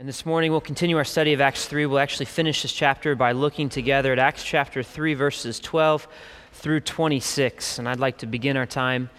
[0.00, 1.84] And this morning we'll continue our study of Acts 3.
[1.84, 6.08] We'll actually finish this chapter by looking together at Acts chapter 3, verses 12
[6.54, 7.78] through 26.
[7.78, 9.10] And I'd like to begin our time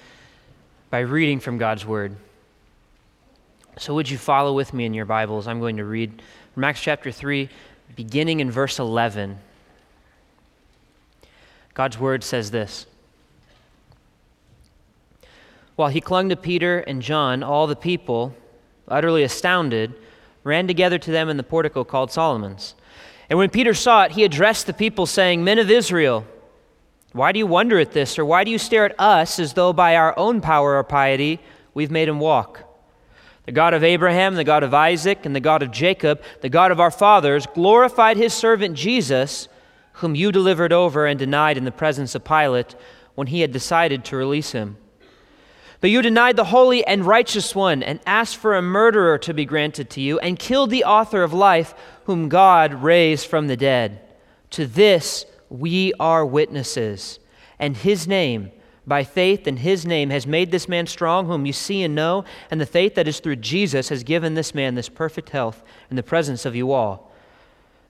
[0.90, 2.16] by reading from God's Word.
[3.78, 5.48] So, would you follow with me in your Bibles?
[5.48, 6.20] I'm going to read
[6.56, 7.48] from Acts chapter 3,
[7.96, 9.38] beginning in verse 11.
[11.76, 12.88] God's Word says this
[15.76, 18.34] While he clung to Peter and John, all the people,
[18.88, 19.94] utterly astounded,
[20.44, 22.76] ran together to them in the portico called Solomon's.
[23.30, 26.26] And when Peter saw it, he addressed the people, saying, Men of Israel,
[27.14, 29.74] why do you wonder at this, or why do you stare at us as though
[29.74, 31.40] by our own power or piety
[31.74, 32.68] we've made him walk?
[33.46, 36.72] The God of Abraham, the God of Isaac, and the God of Jacob, the God
[36.72, 39.48] of our fathers, glorified his servant Jesus,
[39.94, 42.76] whom you delivered over and denied in the presence of Pilate
[43.16, 44.78] when he had decided to release him.
[45.82, 49.46] But you denied the holy and righteous one and asked for a murderer to be
[49.46, 51.74] granted to you and killed the author of life,
[52.06, 54.00] whom God raised from the dead.
[54.52, 57.20] To this we are witnesses.
[57.58, 58.52] And his name,
[58.86, 62.26] by faith in his name, has made this man strong, whom you see and know.
[62.52, 65.96] And the faith that is through Jesus has given this man this perfect health in
[65.96, 67.11] the presence of you all.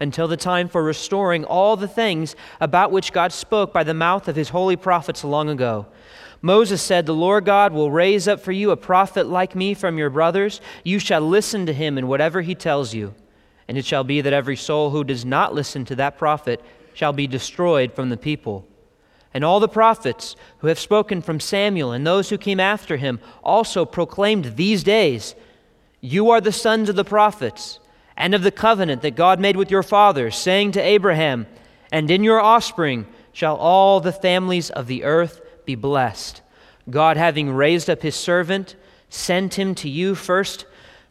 [0.00, 4.26] until the time for restoring all the things about which God spoke by the mouth
[4.28, 5.86] of his holy prophets long ago
[6.42, 9.98] Moses said, The Lord God will raise up for you a prophet like me from
[9.98, 10.60] your brothers.
[10.84, 13.14] You shall listen to him in whatever he tells you.
[13.68, 16.60] And it shall be that every soul who does not listen to that prophet
[16.94, 18.66] shall be destroyed from the people.
[19.32, 23.20] And all the prophets who have spoken from Samuel and those who came after him
[23.44, 25.34] also proclaimed these days
[26.00, 27.79] You are the sons of the prophets
[28.20, 31.46] and of the covenant that God made with your fathers, saying to Abraham,
[31.90, 36.42] And in your offspring shall all the families of the earth be blessed.
[36.90, 38.76] God, having raised up his servant,
[39.08, 40.66] sent him to you first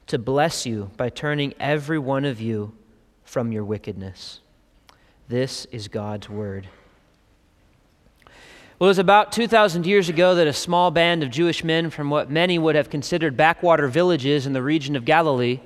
[0.06, 2.74] to bless you by turning every one of you
[3.24, 4.42] from your wickedness.
[5.28, 6.68] This is God's word.
[8.78, 12.12] Well, it was about 2,000 years ago that a small band of Jewish men from
[12.12, 15.59] what many would have considered backwater villages in the region of Galilee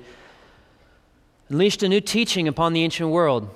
[1.48, 3.54] unleashed a new teaching upon the ancient world.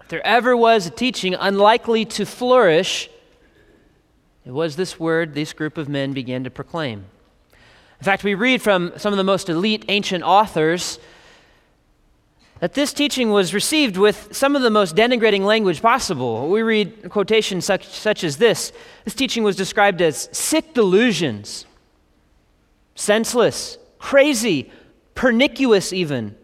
[0.00, 3.08] If there ever was a teaching unlikely to flourish,
[4.44, 7.06] it was this word this group of men began to proclaim.
[8.00, 10.98] In fact, we read from some of the most elite ancient authors
[12.60, 16.48] that this teaching was received with some of the most denigrating language possible.
[16.48, 18.72] We read quotations such, such as this
[19.04, 21.66] This teaching was described as sick delusions,
[22.94, 24.70] senseless, crazy,
[25.14, 26.36] pernicious, even,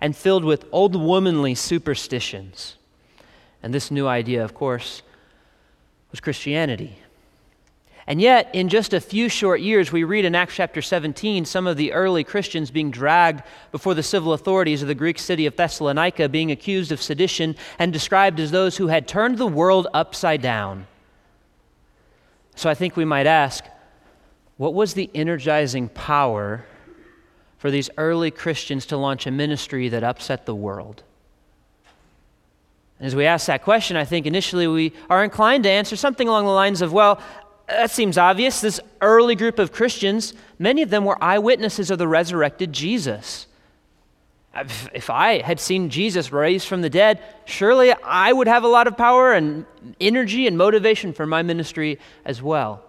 [0.00, 2.76] and filled with old womanly superstitions.
[3.62, 5.02] And this new idea, of course,
[6.10, 6.98] was Christianity.
[8.06, 11.66] And yet, in just a few short years, we read in Acts chapter 17 some
[11.66, 15.54] of the early Christians being dragged before the civil authorities of the Greek city of
[15.54, 20.42] Thessalonica, being accused of sedition and described as those who had turned the world upside
[20.42, 20.86] down.
[22.56, 23.64] So I think we might ask
[24.56, 26.66] what was the energizing power
[27.60, 31.02] for these early Christians to launch a ministry that upset the world?
[32.98, 36.26] And as we ask that question, I think initially we are inclined to answer something
[36.26, 37.20] along the lines of, well,
[37.68, 38.62] that seems obvious.
[38.62, 43.46] This early group of Christians, many of them were eyewitnesses of the resurrected Jesus.
[44.54, 48.86] If I had seen Jesus raised from the dead, surely I would have a lot
[48.86, 49.66] of power and
[50.00, 52.82] energy and motivation for my ministry as well.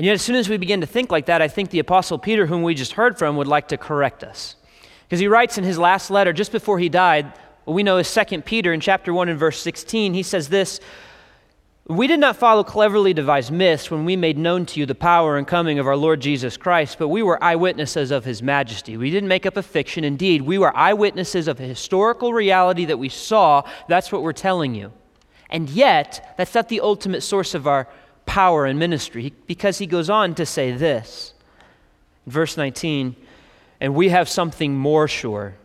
[0.00, 2.18] And yet, as soon as we begin to think like that, I think the Apostle
[2.18, 4.56] Peter, whom we just heard from, would like to correct us.
[5.02, 7.30] Because he writes in his last letter, just before he died,
[7.64, 10.80] what we know is 2 Peter in chapter 1 and verse 16, he says this
[11.86, 15.36] we did not follow cleverly devised myths when we made known to you the power
[15.36, 18.96] and coming of our Lord Jesus Christ, but we were eyewitnesses of his majesty.
[18.96, 20.02] We didn't make up a fiction.
[20.02, 23.64] Indeed, we were eyewitnesses of a historical reality that we saw.
[23.86, 24.94] That's what we're telling you.
[25.50, 27.86] And yet, that's not the ultimate source of our
[28.30, 31.34] power and ministry, because he goes on to say this.
[32.26, 33.16] verse 19,
[33.80, 35.56] and we have something more sure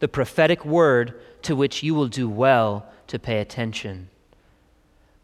[0.00, 4.08] the prophetic word to which you will do well to pay attention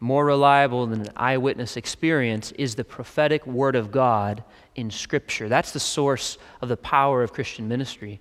[0.01, 4.43] more reliable than an eyewitness experience is the prophetic word of God
[4.75, 5.49] in Scripture.
[5.49, 8.19] That's the source of the power of Christian ministry.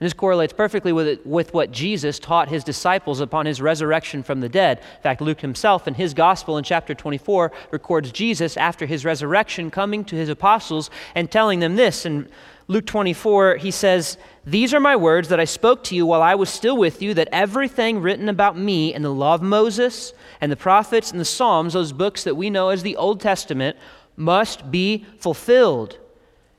[0.00, 4.22] And this correlates perfectly with, it, with what Jesus taught his disciples upon his resurrection
[4.22, 4.78] from the dead.
[4.78, 9.70] In fact, Luke himself in his gospel in chapter 24 records Jesus after his resurrection
[9.70, 12.06] coming to his apostles and telling them this.
[12.06, 12.30] In
[12.66, 14.16] Luke 24, he says,
[14.46, 17.12] These are my words that I spoke to you while I was still with you,
[17.12, 21.26] that everything written about me in the law of Moses and the prophets and the
[21.26, 23.76] Psalms, those books that we know as the Old Testament,
[24.16, 25.98] must be fulfilled.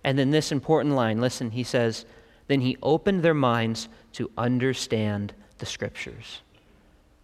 [0.03, 2.05] And then this important line listen, he says,
[2.51, 6.41] then he opened their minds to understand the scriptures.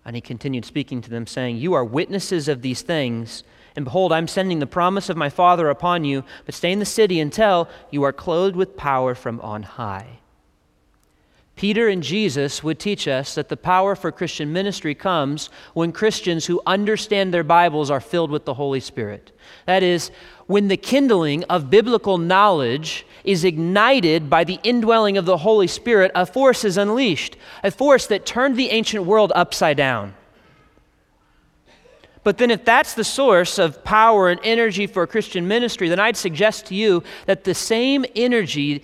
[0.05, 3.43] And he continued speaking to them, saying, You are witnesses of these things.
[3.75, 6.85] And behold, I'm sending the promise of my Father upon you, but stay in the
[6.85, 10.19] city until you are clothed with power from on high.
[11.57, 16.45] Peter and Jesus would teach us that the power for Christian ministry comes when Christians
[16.45, 19.31] who understand their Bibles are filled with the Holy Spirit.
[19.65, 20.11] That is,
[20.45, 26.11] when the kindling of biblical knowledge is ignited by the indwelling of the Holy Spirit,
[26.15, 30.13] a force is unleashed, a force that turned the ancient world upside down.
[32.23, 36.17] But then, if that's the source of power and energy for Christian ministry, then I'd
[36.17, 38.83] suggest to you that the same energy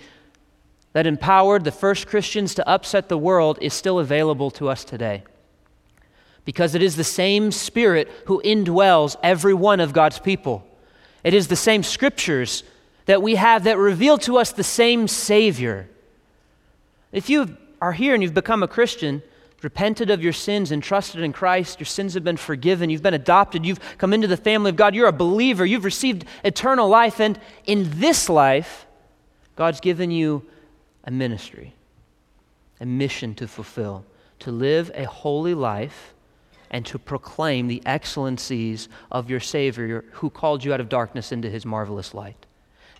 [0.94, 5.24] that empowered the first Christians to upset the world is still available to us today.
[6.46, 10.66] Because it is the same Spirit who indwells every one of God's people.
[11.22, 12.62] It is the same scriptures
[13.06, 15.88] that we have that reveal to us the same Savior.
[17.12, 19.22] If you are here and you've become a Christian,
[19.62, 23.14] repented of your sins and trusted in Christ, your sins have been forgiven, you've been
[23.14, 27.20] adopted, you've come into the family of God, you're a believer, you've received eternal life,
[27.20, 28.86] and in this life,
[29.56, 30.44] God's given you
[31.04, 31.74] a ministry,
[32.80, 34.04] a mission to fulfill,
[34.40, 36.14] to live a holy life
[36.70, 41.48] and to proclaim the excellencies of your Savior who called you out of darkness into
[41.48, 42.46] his marvelous light.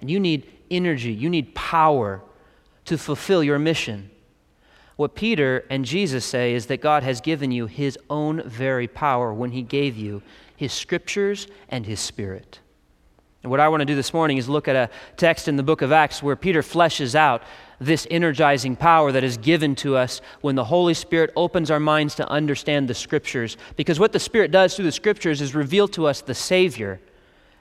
[0.00, 2.22] And you need energy, you need power
[2.86, 4.10] to fulfill your mission.
[4.96, 9.32] What Peter and Jesus say is that God has given you his own very power
[9.32, 10.22] when he gave you
[10.56, 12.60] his scriptures and his spirit.
[13.42, 15.62] And what I want to do this morning is look at a text in the
[15.62, 17.42] book of Acts where Peter fleshes out
[17.80, 22.14] this energizing power that is given to us when the Holy Spirit opens our minds
[22.14, 23.56] to understand the scriptures.
[23.76, 27.00] Because what the Spirit does through the scriptures is reveal to us the Savior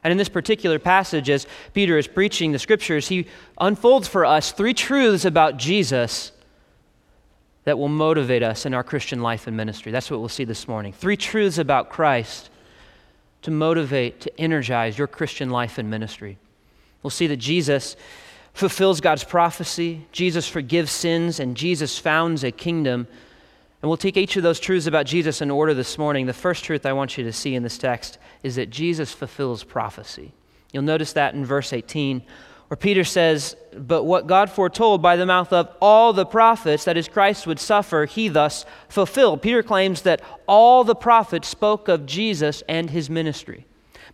[0.03, 3.27] and in this particular passage, as Peter is preaching the scriptures, he
[3.59, 6.31] unfolds for us three truths about Jesus
[7.63, 9.91] that will motivate us in our Christian life and ministry.
[9.91, 10.91] That's what we'll see this morning.
[10.91, 12.49] Three truths about Christ
[13.43, 16.37] to motivate, to energize your Christian life and ministry.
[17.01, 17.95] We'll see that Jesus
[18.53, 23.07] fulfills God's prophecy, Jesus forgives sins, and Jesus founds a kingdom
[23.83, 26.25] and we'll take each of those truths about Jesus in order this morning.
[26.25, 29.65] The first truth I want you to see in this text is that Jesus fulfills
[29.65, 30.31] prophecy.
[30.71, 32.23] You'll notice that in verse 18,
[32.69, 36.95] where Peter says, But what God foretold by the mouth of all the prophets, that
[36.95, 39.41] is, Christ would suffer, he thus fulfilled.
[39.41, 43.65] Peter claims that all the prophets spoke of Jesus and his ministry.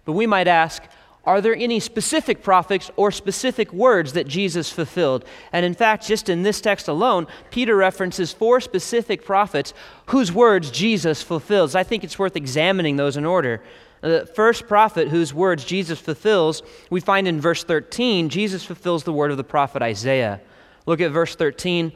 [0.03, 0.81] But we might ask,
[1.29, 5.23] are there any specific prophets or specific words that Jesus fulfilled?
[5.53, 9.75] And in fact, just in this text alone, Peter references four specific prophets
[10.07, 11.75] whose words Jesus fulfills.
[11.75, 13.61] I think it's worth examining those in order.
[14.01, 19.13] The first prophet whose words Jesus fulfills, we find in verse 13, Jesus fulfills the
[19.13, 20.41] word of the prophet Isaiah.
[20.87, 21.91] Look at verse 13.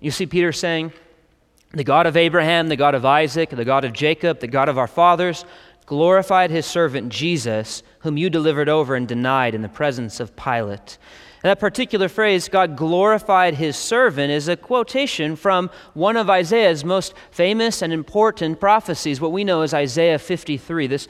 [0.00, 0.92] You see Peter saying,
[1.70, 4.76] The God of Abraham, the God of Isaac, the God of Jacob, the God of
[4.76, 5.44] our fathers,
[5.86, 10.98] glorified his servant Jesus, whom you delivered over and denied in the presence of Pilate.
[11.42, 16.84] And that particular phrase, God glorified his servant, is a quotation from one of Isaiah's
[16.84, 20.86] most famous and important prophecies, what we know as Isaiah 53.
[20.86, 21.08] This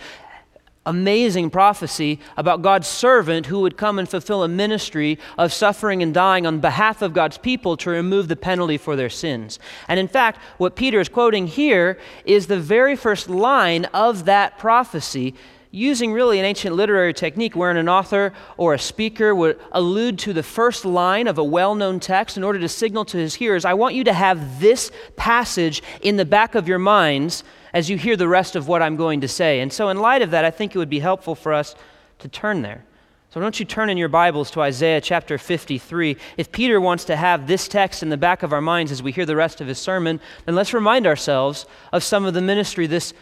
[0.84, 6.12] amazing prophecy about God's servant who would come and fulfill a ministry of suffering and
[6.12, 9.58] dying on behalf of God's people to remove the penalty for their sins.
[9.86, 14.58] And in fact, what Peter is quoting here is the very first line of that
[14.58, 15.34] prophecy.
[15.74, 20.34] Using really an ancient literary technique wherein an author or a speaker would allude to
[20.34, 23.64] the first line of a well known text in order to signal to his hearers,
[23.64, 27.42] I want you to have this passage in the back of your minds
[27.73, 29.61] as you hear the rest of what I'm going to say.
[29.61, 31.75] And so, in light of that, I think it would be helpful for us
[32.19, 32.85] to turn there.
[33.31, 36.17] So, don't you turn in your Bibles to Isaiah chapter 53.
[36.37, 39.12] If Peter wants to have this text in the back of our minds as we
[39.12, 42.87] hear the rest of his sermon, then let's remind ourselves of some of the ministry
[42.87, 43.14] this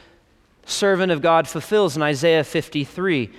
[0.67, 3.31] servant of God fulfills in Isaiah 53.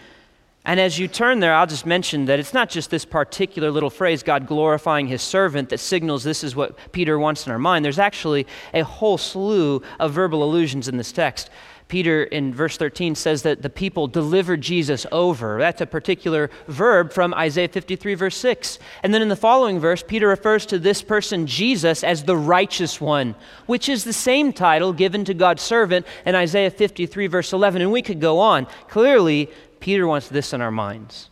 [0.63, 3.89] And as you turn there, I'll just mention that it's not just this particular little
[3.89, 7.83] phrase, God glorifying his servant, that signals this is what Peter wants in our mind.
[7.83, 11.49] There's actually a whole slew of verbal allusions in this text.
[11.87, 15.57] Peter in verse 13 says that the people delivered Jesus over.
[15.57, 18.79] That's a particular verb from Isaiah 53, verse 6.
[19.03, 23.01] And then in the following verse, Peter refers to this person, Jesus, as the righteous
[23.01, 27.81] one, which is the same title given to God's servant in Isaiah 53, verse 11.
[27.81, 28.67] And we could go on.
[28.87, 29.49] Clearly,
[29.81, 31.29] Peter wants this in our minds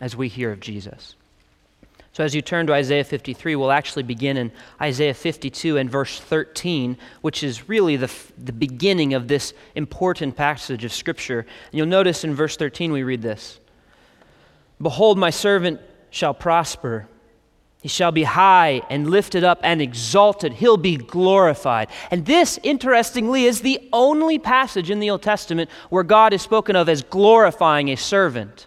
[0.00, 1.14] as we hear of Jesus.
[2.12, 4.50] So, as you turn to Isaiah 53, we'll actually begin in
[4.82, 10.84] Isaiah 52 and verse 13, which is really the, the beginning of this important passage
[10.84, 11.40] of Scripture.
[11.40, 13.60] And you'll notice in verse 13 we read this
[14.82, 15.80] Behold, my servant
[16.10, 17.06] shall prosper.
[17.80, 20.54] He shall be high and lifted up and exalted.
[20.54, 21.88] He'll be glorified.
[22.10, 26.74] And this, interestingly, is the only passage in the Old Testament where God is spoken
[26.74, 28.66] of as glorifying a servant.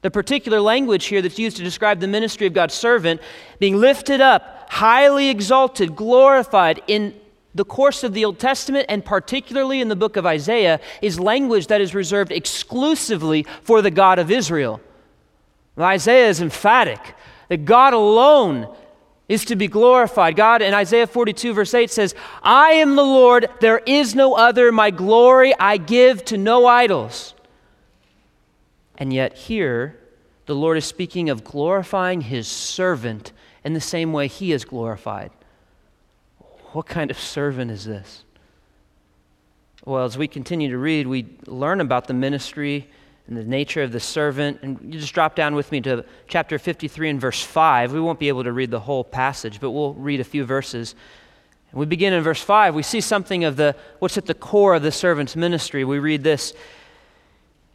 [0.00, 3.20] The particular language here that's used to describe the ministry of God's servant
[3.58, 7.14] being lifted up, highly exalted, glorified in
[7.54, 11.66] the course of the Old Testament and particularly in the book of Isaiah is language
[11.66, 14.80] that is reserved exclusively for the God of Israel.
[15.78, 17.14] Isaiah is emphatic
[17.50, 18.72] that God alone
[19.28, 20.36] is to be glorified.
[20.36, 24.70] God in Isaiah 42, verse 8 says, I am the Lord, there is no other.
[24.70, 27.34] My glory I give to no idols.
[28.96, 29.98] And yet, here,
[30.46, 33.32] the Lord is speaking of glorifying his servant
[33.64, 35.32] in the same way he is glorified.
[36.72, 38.24] What kind of servant is this?
[39.84, 42.88] Well, as we continue to read, we learn about the ministry
[43.30, 44.58] and the nature of the servant.
[44.62, 47.92] And you just drop down with me to chapter 53 and verse 5.
[47.92, 50.94] We won't be able to read the whole passage, but we'll read a few verses.
[51.70, 52.74] And we begin in verse 5.
[52.74, 55.84] We see something of the what's at the core of the servant's ministry.
[55.84, 56.52] We read this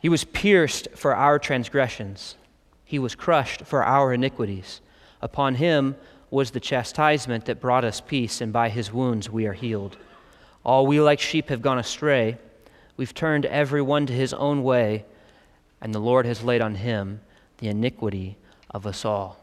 [0.02, 2.36] he was pierced for our transgressions,
[2.84, 4.82] he was crushed for our iniquities.
[5.20, 5.96] Upon him
[6.30, 9.98] was the chastisement that brought us peace, and by his wounds we are healed.
[10.64, 12.38] All we like sheep have gone astray.
[12.98, 15.06] We've turned every one to his own way,
[15.86, 17.22] and the Lord has laid on him
[17.60, 18.40] the iniquity
[18.72, 19.38] of us all.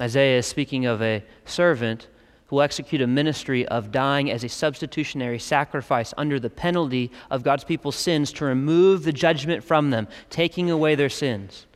[0.00, 2.06] Isaiah is speaking of a servant
[2.46, 7.42] who will execute a ministry of dying as a substitutionary sacrifice under the penalty of
[7.42, 11.66] God's people's sins to remove the judgment from them, taking away their sins.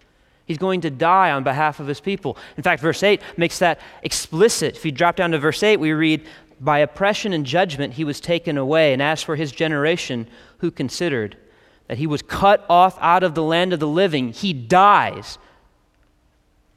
[0.44, 2.38] He's going to die on behalf of his people.
[2.56, 4.76] In fact, verse 8 makes that explicit.
[4.76, 6.28] If you drop down to verse 8, we read,
[6.60, 8.92] By oppression and judgment he was taken away.
[8.92, 10.28] And as for his generation,
[10.58, 11.36] who considered
[11.90, 15.38] that he was cut off out of the land of the living, he dies.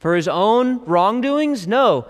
[0.00, 1.68] For his own wrongdoings?
[1.68, 2.08] No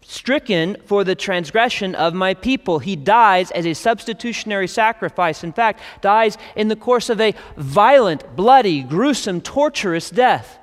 [0.00, 2.78] stricken for the transgression of my people.
[2.78, 5.44] He dies as a substitutionary sacrifice.
[5.44, 10.58] In fact, dies in the course of a violent, bloody, gruesome, torturous death.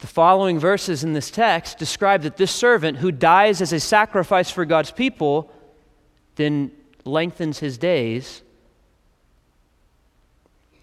[0.00, 4.50] the following verses in this text describe that this servant who dies as a sacrifice
[4.50, 5.50] for God's people
[6.36, 6.72] then
[7.06, 8.42] lengthens his days,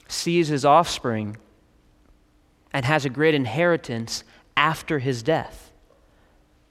[0.08, 1.38] sees his offspring,
[2.74, 4.24] and has a great inheritance
[4.56, 5.72] after his death.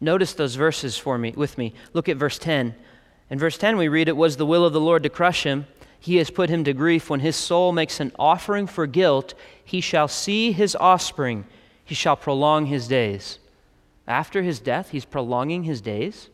[0.00, 1.73] Notice those verses for me with me.
[1.93, 2.75] Look at verse 10.
[3.31, 5.66] In verse 10 we read it was the will of the Lord to crush him.
[5.99, 9.81] He has put him to grief when his soul makes an offering for guilt, he
[9.81, 11.47] shall see his offspring.
[11.85, 13.38] He shall prolong his days.
[14.07, 16.28] After his death, he's prolonging his days.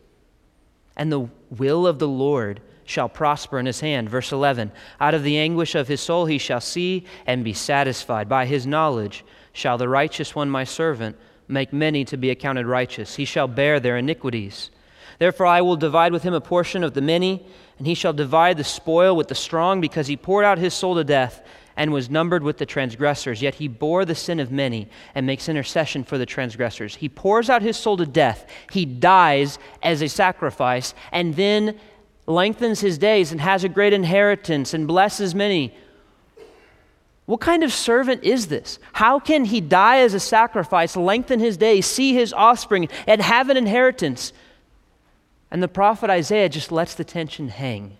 [0.96, 4.08] And the will of the Lord shall prosper in his hand.
[4.08, 8.28] Verse 11 Out of the anguish of his soul he shall see and be satisfied.
[8.28, 11.16] By his knowledge shall the righteous one, my servant,
[11.48, 13.16] make many to be accounted righteous.
[13.16, 14.70] He shall bear their iniquities.
[15.18, 17.44] Therefore, I will divide with him a portion of the many,
[17.78, 20.94] and he shall divide the spoil with the strong, because he poured out his soul
[20.96, 21.42] to death
[21.76, 23.40] and was numbered with the transgressors.
[23.42, 26.96] Yet he bore the sin of many and makes intercession for the transgressors.
[26.96, 28.48] He pours out his soul to death.
[28.70, 31.78] He dies as a sacrifice, and then
[32.32, 35.74] lengthens his days and has a great inheritance and blesses many.
[37.26, 38.78] What kind of servant is this?
[38.92, 43.48] How can he die as a sacrifice, lengthen his days, see his offspring, and have
[43.48, 44.32] an inheritance?
[45.50, 47.96] And the prophet Isaiah just lets the tension hang.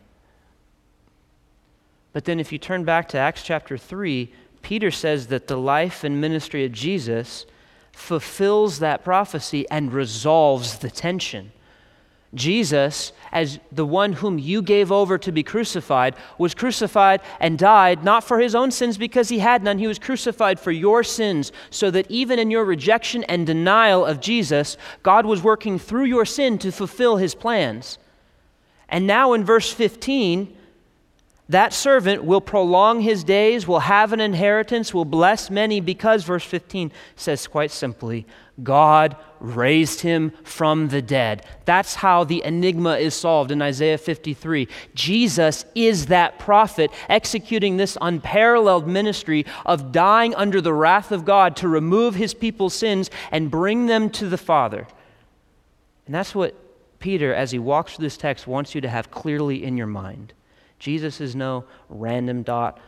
[2.13, 6.05] But then, if you turn back to Acts chapter 3, Peter says that the life
[6.05, 7.47] and ministry of Jesus
[7.93, 11.53] fulfills that prophecy and resolves the tension.
[12.35, 18.05] Jesus, as the one whom you gave over to be crucified, was crucified and died
[18.05, 19.79] not for his own sins because he had none.
[19.79, 24.21] He was crucified for your sins, so that even in your rejection and denial of
[24.21, 27.99] Jesus, God was working through your sin to fulfill his plans.
[28.89, 30.57] And now in verse 15,
[31.49, 36.45] that servant will prolong his days, will have an inheritance, will bless many, because, verse
[36.45, 38.27] 15 says quite simply,
[38.63, 41.45] God raised him from the dead.
[41.65, 44.69] That's how the enigma is solved in Isaiah 53.
[44.95, 51.57] Jesus is that prophet executing this unparalleled ministry of dying under the wrath of God
[51.57, 54.87] to remove his people's sins and bring them to the Father.
[56.07, 56.55] And that's what
[57.01, 60.33] Peter, as he walks through this text, wants you to have clearly in your mind.
[60.79, 62.79] Jesus is no random dot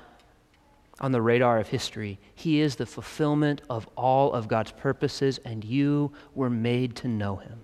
[1.00, 2.18] on the radar of history.
[2.34, 7.36] He is the fulfillment of all of God's purposes, and you were made to know
[7.36, 7.60] him.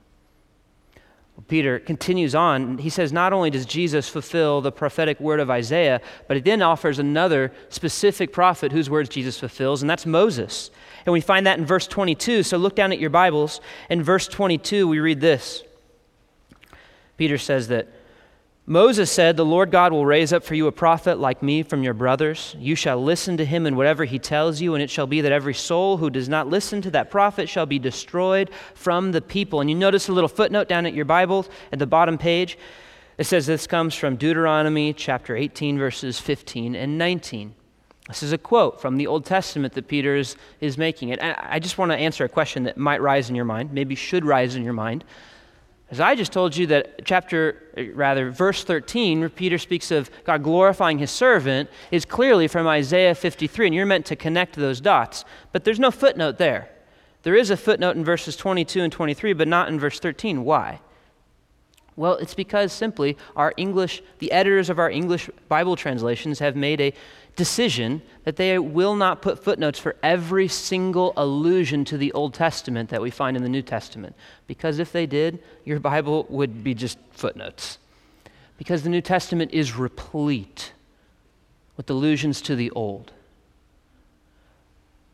[1.49, 2.79] Peter continues on.
[2.79, 6.61] He says, Not only does Jesus fulfill the prophetic word of Isaiah, but he then
[6.61, 10.71] offers another specific prophet whose words Jesus fulfills, and that's Moses.
[11.07, 12.43] And we find that in verse 22.
[12.43, 13.61] So look down at your Bibles.
[13.89, 15.63] In verse 22, we read this
[17.17, 17.89] Peter says that
[18.67, 21.83] Moses said, The Lord God will raise up for you a prophet like me from
[21.83, 22.55] your brothers.
[22.59, 25.33] You shall listen to him in whatever he tells you, and it shall be that
[25.33, 29.61] every soul who does not listen to that prophet shall be destroyed from the people.
[29.61, 32.59] And you notice a little footnote down at your Bible at the bottom page.
[33.19, 37.55] It says this comes from Deuteronomy chapter 18, verses 15 and 19.
[38.09, 41.13] This is a quote from the Old Testament that Peter is, is making.
[41.13, 43.95] And I just want to answer a question that might rise in your mind, maybe
[43.95, 45.05] should rise in your mind.
[45.91, 50.09] As I just told you that chapter, eh, rather, verse 13, where Peter speaks of
[50.25, 54.81] God glorifying his servant, is clearly from Isaiah 53, and you're meant to connect those
[54.81, 55.25] dots.
[55.53, 56.71] But there's no footnote there.
[57.23, 60.45] There is a footnote in verses 22 and 23, but not in verse 13.
[60.45, 60.81] Why?
[61.97, 66.81] Well, it's because simply our English, the editors of our English Bible translations have made
[66.81, 66.95] a
[67.41, 72.91] decision that they will not put footnotes for every single allusion to the Old Testament
[72.91, 74.15] that we find in the New Testament.
[74.47, 77.79] Because if they did, your Bible would be just footnotes.
[78.59, 80.75] Because the New Testament is replete
[81.79, 83.11] with allusions to the Old.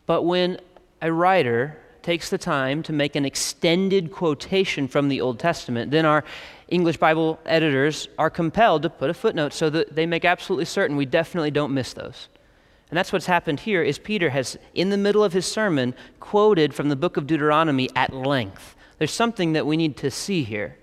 [0.06, 0.58] But when
[1.00, 6.04] a writer takes the time to make an extended quotation from the Old Testament, then
[6.04, 6.24] our
[6.68, 10.96] English Bible editors are compelled to put a footnote so that they make absolutely certain
[10.96, 12.28] we definitely don't miss those.
[12.90, 16.74] And that's what's happened here is Peter has in the middle of his sermon quoted
[16.74, 18.76] from the book of Deuteronomy at length.
[18.98, 20.76] There's something that we need to see here.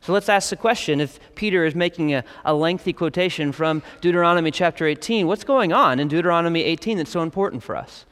[0.00, 4.50] So let's ask the question if Peter is making a, a lengthy quotation from Deuteronomy
[4.50, 8.06] chapter 18, what's going on in Deuteronomy 18 that's so important for us?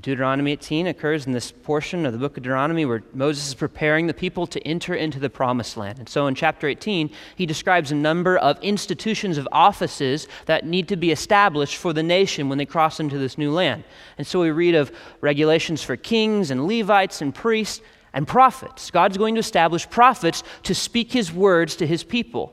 [0.00, 4.08] Deuteronomy 18 occurs in this portion of the book of Deuteronomy where Moses is preparing
[4.08, 6.00] the people to enter into the promised land.
[6.00, 10.88] And so in chapter 18, he describes a number of institutions of offices that need
[10.88, 13.84] to be established for the nation when they cross into this new land.
[14.18, 17.80] And so we read of regulations for kings and Levites and priests
[18.12, 18.90] and prophets.
[18.90, 22.52] God's going to establish prophets to speak his words to his people.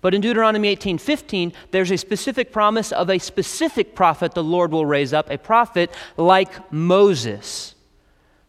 [0.00, 4.86] But in Deuteronomy 18:15, there's a specific promise of a specific prophet the Lord will
[4.86, 7.74] raise up, a prophet like Moses.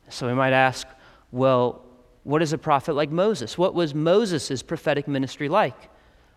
[0.09, 0.87] So we might ask,
[1.31, 1.81] well,
[2.23, 3.57] what is a prophet like Moses?
[3.57, 5.89] What was Moses' prophetic ministry like?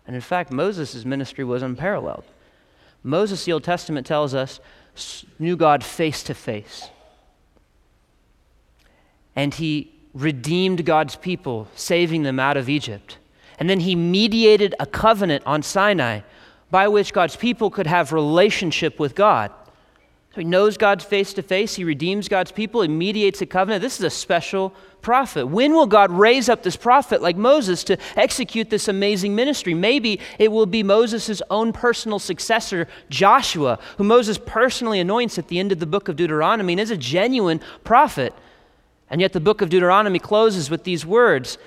[0.07, 2.25] And in fact, Moses' ministry was unparalleled.
[3.03, 4.59] Moses, the Old Testament tells us,
[5.39, 6.89] knew God face to face.
[9.35, 13.17] And he redeemed God's people, saving them out of Egypt.
[13.59, 16.21] And then he mediated a covenant on Sinai
[16.71, 19.51] by which God's people could have relationship with God.
[20.35, 23.81] So he knows God's face to face, he redeems God's people, he mediates a covenant.
[23.81, 25.45] This is a special prophet.
[25.45, 29.73] When will God raise up this prophet like Moses to execute this amazing ministry?
[29.73, 35.57] Maybe it will be Moses' own personal successor, Joshua, who Moses personally anoints at the
[35.57, 38.33] end of the book of Deuteronomy and is a genuine prophet.
[39.09, 41.57] And yet the book of Deuteronomy closes with these words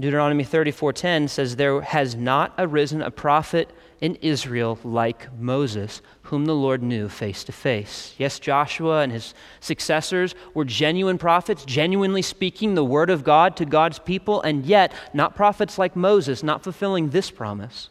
[0.00, 6.54] Deuteronomy 34:10 says there has not arisen a prophet in Israel like Moses whom the
[6.54, 8.14] Lord knew face to face.
[8.16, 13.64] Yes, Joshua and his successors were genuine prophets, genuinely speaking the word of God to
[13.64, 17.90] God's people and yet not prophets like Moses, not fulfilling this promise.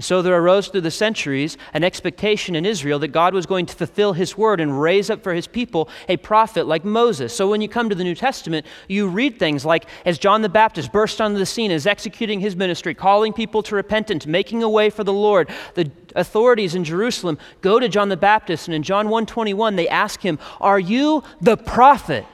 [0.00, 3.66] And so there arose through the centuries an expectation in Israel that God was going
[3.66, 7.36] to fulfill his word and raise up for his people a prophet like Moses.
[7.36, 10.48] So when you come to the New Testament, you read things like as John the
[10.48, 14.70] Baptist burst onto the scene, is executing his ministry, calling people to repentance, making a
[14.70, 15.50] way for the Lord.
[15.74, 20.22] The authorities in Jerusalem go to John the Baptist, and in John 1:21 they ask
[20.22, 22.24] him, "Are you the prophet?"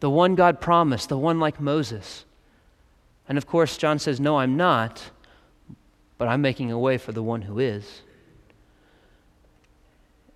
[0.00, 2.24] The one God promised, the one like Moses.
[3.28, 5.12] And of course, John says, No, I'm not
[6.20, 8.02] but I'm making a way for the one who is.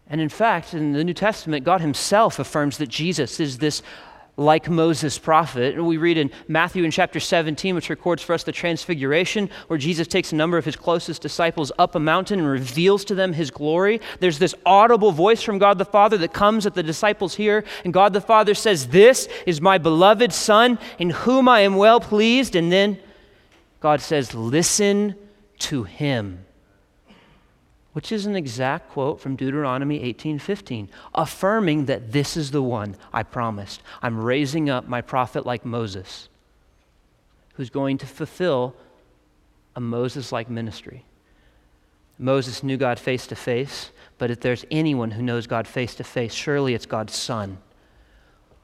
[0.09, 3.83] And in fact, in the New Testament, God Himself affirms that Jesus is this
[4.39, 5.77] like Moses prophet.
[5.77, 10.09] We read in Matthew in chapter 17, which records for us the transfiguration, where Jesus
[10.09, 13.51] takes a number of his closest disciples up a mountain and reveals to them his
[13.51, 14.01] glory.
[14.21, 17.93] There's this audible voice from God the Father that comes at the disciples here, and
[17.93, 22.57] God the Father says, This is my beloved Son, in whom I am well pleased.
[22.57, 22.99] And then
[23.81, 25.17] God says, Listen
[25.59, 26.45] to him
[27.95, 33.23] which is an exact quote from Deuteronomy 18:15, affirming that this is the one I
[33.23, 33.83] promised.
[34.03, 36.29] I'm raising up my prophet like Moses,
[37.55, 38.75] who's going to fulfill
[39.77, 41.05] a Moses-like ministry.
[42.19, 46.05] Moses knew God face to face, but if there's anyone who knows God face to
[46.05, 47.59] face, surely it's God's Son,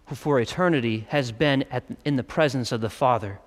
[0.06, 3.38] who for eternity has been at, in the presence of the Father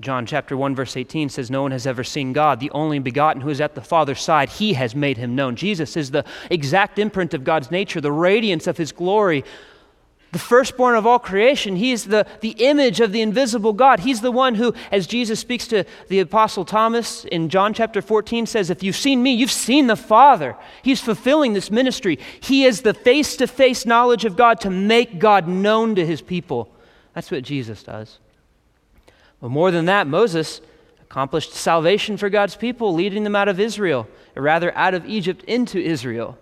[0.00, 3.42] John chapter 1 verse 18 says no one has ever seen God, the only begotten
[3.42, 5.54] who is at the Father's side, he has made him known.
[5.54, 9.44] Jesus is the exact imprint of God's nature, the radiance of his glory.
[10.32, 14.00] The firstborn of all creation, he is the, the image of the invisible God.
[14.00, 18.46] He's the one who, as Jesus speaks to the Apostle Thomas in John chapter 14,
[18.46, 20.56] says, If you've seen me, you've seen the Father.
[20.82, 22.18] He's fulfilling this ministry.
[22.40, 26.22] He is the face to face knowledge of God to make God known to his
[26.22, 26.74] people.
[27.12, 28.18] That's what Jesus does.
[29.42, 30.60] But more than that, Moses
[31.02, 35.44] accomplished salvation for God's people, leading them out of Israel, or rather out of Egypt
[35.44, 36.38] into Israel.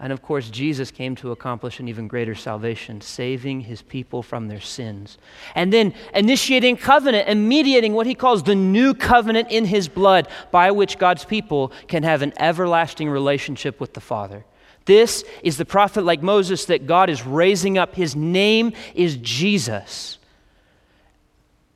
[0.00, 4.48] And of course, Jesus came to accomplish an even greater salvation, saving his people from
[4.48, 5.18] their sins.
[5.54, 10.26] And then initiating covenant and mediating what he calls the new covenant in his blood,
[10.50, 14.44] by which God's people can have an everlasting relationship with the Father.
[14.86, 17.94] This is the prophet like Moses that God is raising up.
[17.94, 20.18] His name is Jesus.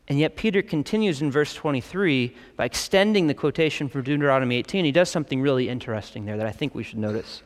[0.09, 4.85] And yet, Peter continues in verse 23 by extending the quotation from Deuteronomy 18.
[4.85, 7.43] He does something really interesting there that I think we should notice.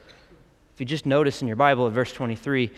[0.75, 2.71] If you just notice in your Bible at verse 23,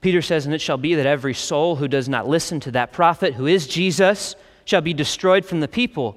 [0.00, 2.92] Peter says, And it shall be that every soul who does not listen to that
[2.92, 6.16] prophet, who is Jesus, shall be destroyed from the people.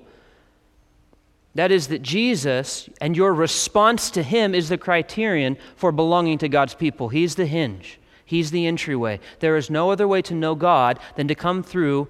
[1.53, 6.49] That is, that Jesus and your response to him is the criterion for belonging to
[6.49, 7.09] God's people.
[7.09, 9.19] He's the hinge, He's the entryway.
[9.39, 12.07] There is no other way to know God than to come through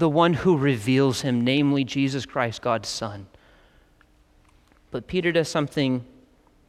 [0.00, 3.26] the one who reveals him, namely Jesus Christ, God's Son.
[4.90, 6.04] But Peter does something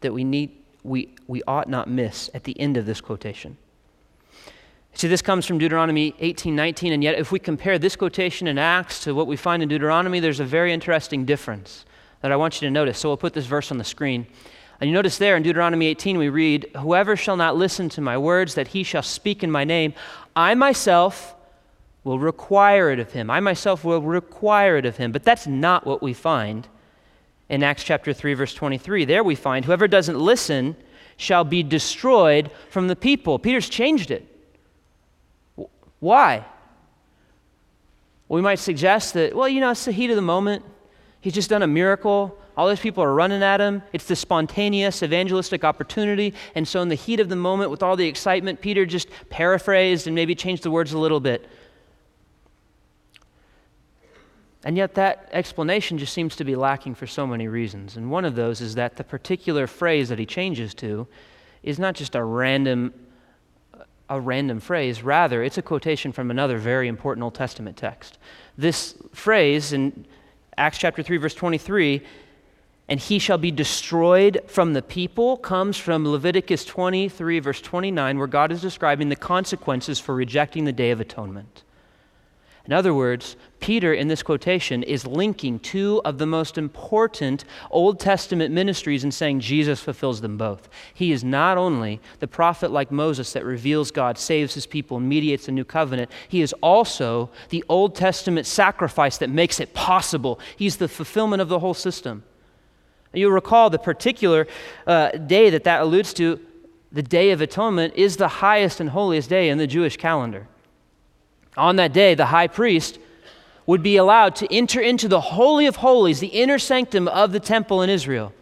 [0.02, 3.58] that we need we, we ought not miss at the end of this quotation.
[4.94, 8.58] See, this comes from Deuteronomy 18, 19, and yet if we compare this quotation in
[8.58, 11.86] Acts to what we find in Deuteronomy, there's a very interesting difference
[12.22, 12.98] that I want you to notice.
[12.98, 14.26] So we'll put this verse on the screen.
[14.80, 18.18] And you notice there in Deuteronomy 18, we read, Whoever shall not listen to my
[18.18, 19.94] words that he shall speak in my name,
[20.36, 21.36] I myself
[22.04, 23.30] will require it of him.
[23.30, 25.12] I myself will require it of him.
[25.12, 26.68] But that's not what we find
[27.50, 29.06] in Acts chapter 3, verse 23.
[29.06, 30.76] There we find, whoever doesn't listen
[31.18, 33.38] shall be destroyed from the people.
[33.38, 34.26] Peter's changed it.
[36.00, 36.46] Why?
[38.28, 40.66] We might suggest that, well, you know, it's the heat of the moment.
[41.20, 42.36] He's just done a miracle.
[42.58, 43.84] All those people are running at him.
[43.94, 46.34] It's the spontaneous evangelistic opportunity.
[46.56, 50.08] And so, in the heat of the moment, with all the excitement, Peter just paraphrased
[50.08, 51.48] and maybe changed the words a little bit.
[54.64, 57.98] And yet, that explanation just seems to be lacking for so many reasons.
[57.98, 61.08] And one of those is that the particular phrase that he changes to
[61.64, 62.94] is not just a random,
[64.10, 68.20] a random phrase, rather, it's a quotation from another very important Old Testament text.
[68.58, 70.06] This phrase in
[70.58, 72.04] Acts chapter 3, verse 23,
[72.88, 78.28] and he shall be destroyed from the people, comes from Leviticus 23, verse 29, where
[78.28, 81.64] God is describing the consequences for rejecting the Day of Atonement.
[82.72, 88.00] In other words, Peter in this quotation is linking two of the most important Old
[88.00, 90.70] Testament ministries and saying Jesus fulfills them both.
[90.94, 95.10] He is not only the prophet like Moses that reveals God, saves his people, and
[95.10, 100.40] mediates a new covenant, he is also the Old Testament sacrifice that makes it possible.
[100.56, 102.24] He's the fulfillment of the whole system.
[103.12, 104.48] You'll recall the particular
[104.88, 106.40] uh, day that that alludes to,
[106.90, 110.48] the Day of Atonement, is the highest and holiest day in the Jewish calendar.
[111.58, 113.00] On that day, the high priest
[113.66, 117.40] would be allowed to enter into the Holy of Holies, the inner sanctum of the
[117.40, 118.34] temple in Israel.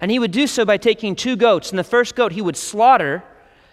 [0.00, 1.70] And he would do so by taking two goats.
[1.70, 3.22] And the first goat he would slaughter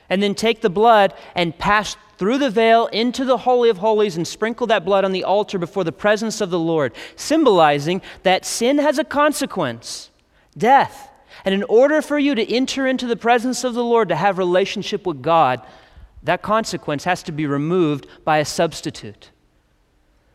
[0.09, 4.17] and then take the blood and pass through the veil into the Holy of Holies
[4.17, 8.45] and sprinkle that blood on the altar before the presence of the Lord, symbolizing that
[8.45, 10.11] sin has a consequence
[10.57, 11.09] death.
[11.45, 14.37] And in order for you to enter into the presence of the Lord, to have
[14.37, 15.61] relationship with God,
[16.23, 19.31] that consequence has to be removed by a substitute.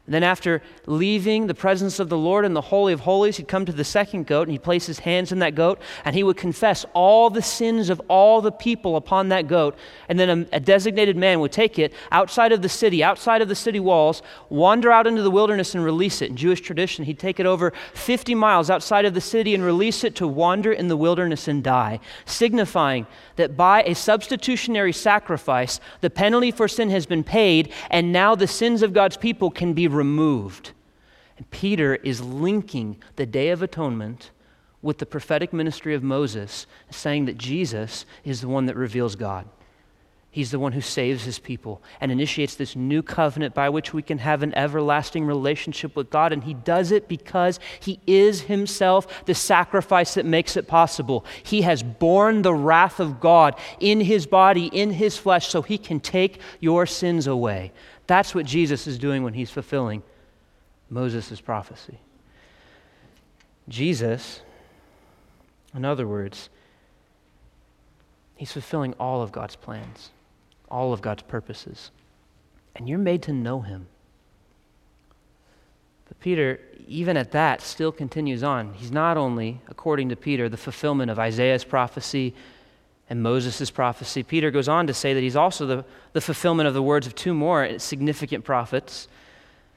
[0.06, 3.64] Then, after leaving the presence of the Lord in the Holy of Holies, he'd come
[3.64, 6.36] to the second goat and he'd place his hands in that goat and he would
[6.36, 9.74] confess all the sins of all the people upon that goat.
[10.10, 13.48] And then a, a, designated man would take it outside of the city, outside of
[13.48, 16.28] the city walls, wander out into the wilderness and release it.
[16.28, 20.04] In Jewish tradition, he'd take it over 50 miles outside of the city and release
[20.04, 26.10] it to wander in the wilderness and die, signifying that by a substitutionary sacrifice, the
[26.10, 29.93] penalty for sin has been paid and now the sins of God's people can be
[29.94, 30.72] removed.
[31.36, 34.30] And Peter is linking the Day of Atonement
[34.82, 39.48] with the prophetic ministry of Moses, saying that Jesus is the one that reveals God.
[40.34, 44.02] He's the one who saves his people and initiates this new covenant by which we
[44.02, 46.32] can have an everlasting relationship with God.
[46.32, 51.24] And he does it because he is himself the sacrifice that makes it possible.
[51.44, 55.78] He has borne the wrath of God in his body, in his flesh, so he
[55.78, 57.70] can take your sins away.
[58.08, 60.02] That's what Jesus is doing when he's fulfilling
[60.90, 62.00] Moses' prophecy.
[63.68, 64.40] Jesus,
[65.76, 66.48] in other words,
[68.34, 70.10] he's fulfilling all of God's plans,
[70.70, 71.90] all of God's purposes.
[72.74, 73.86] And you're made to know him.
[76.08, 78.74] But Peter, even at that, still continues on.
[78.74, 82.34] He's not only, according to Peter, the fulfillment of Isaiah's prophecy
[83.08, 84.22] and Moses' prophecy.
[84.22, 87.14] Peter goes on to say that he's also the, the fulfillment of the words of
[87.14, 89.08] two more significant prophets.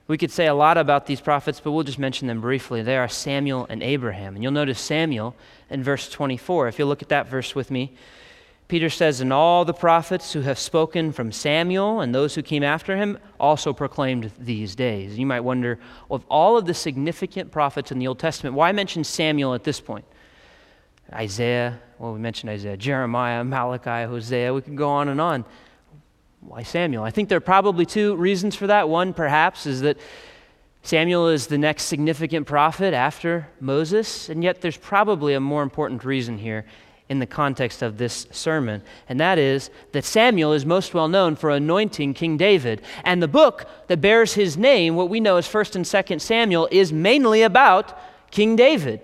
[0.08, 2.82] We could say a lot about these prophets, but we'll just mention them briefly.
[2.82, 4.36] They are Samuel and Abraham.
[4.36, 5.36] And you'll notice Samuel
[5.70, 6.70] in verse 24.
[6.70, 7.94] If you look at that verse with me,
[8.68, 12.64] Peter says, And all the prophets who have spoken from Samuel and those who came
[12.64, 15.18] after him also proclaimed these days.
[15.18, 15.80] You might wonder,
[16.12, 19.80] of all of the significant prophets in the Old Testament, why mention Samuel at this
[19.80, 20.06] point?
[21.14, 25.46] Isaiah, well, we mentioned Isaiah, Jeremiah, Malachi, Hosea, we could go on and on.
[26.42, 27.04] Why Samuel?
[27.04, 28.90] I think there are probably two reasons for that.
[28.90, 29.98] One, perhaps, is that
[30.84, 36.04] Samuel is the next significant prophet after Moses, and yet there's probably a more important
[36.04, 36.66] reason here
[37.10, 41.36] in the context of this sermon, and that is that Samuel is most well known
[41.36, 42.82] for anointing King David.
[43.04, 46.68] And the book that bears his name, what we know as 1st and 2nd Samuel,
[46.70, 47.98] is mainly about
[48.30, 49.02] King David.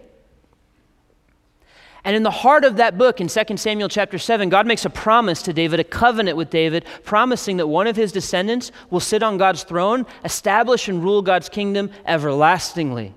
[2.06, 4.90] And in the heart of that book, in 2 Samuel chapter 7, God makes a
[4.90, 9.24] promise to David, a covenant with David, promising that one of his descendants will sit
[9.24, 13.14] on God's throne, establish and rule God's kingdom everlastingly.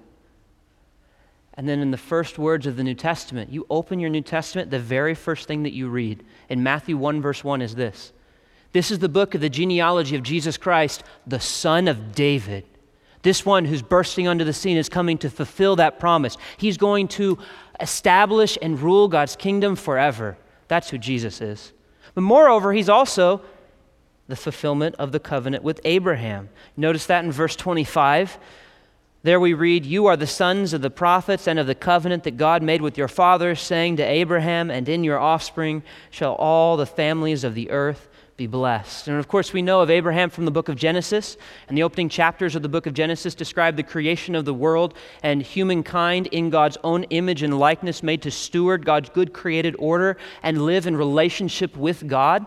[1.57, 4.71] And then in the first words of the New Testament, you open your New Testament,
[4.71, 8.12] the very first thing that you read in Matthew 1, verse 1 is this.
[8.73, 12.64] This is the book of the genealogy of Jesus Christ, the son of David.
[13.23, 16.37] This one who's bursting onto the scene is coming to fulfill that promise.
[16.59, 17.38] He's going to
[17.81, 20.37] establish and rule God's kingdom forever.
[20.69, 21.73] That's who Jesus is.
[22.14, 23.40] But moreover, he's also
[24.29, 26.51] the fulfillment of the covenant with Abraham.
[26.77, 28.38] Notice that in verse 25.
[29.26, 32.36] There we read, You are the sons of the prophets and of the covenant that
[32.36, 36.86] God made with your fathers, saying to Abraham, And in your offspring shall all the
[36.86, 39.08] families of the earth be blessed.
[39.08, 41.36] And of course, we know of Abraham from the book of Genesis,
[41.66, 44.94] and the opening chapters of the book of Genesis describe the creation of the world
[45.24, 50.18] and humankind in God's own image and likeness, made to steward God's good created order
[50.44, 52.46] and live in relationship with God.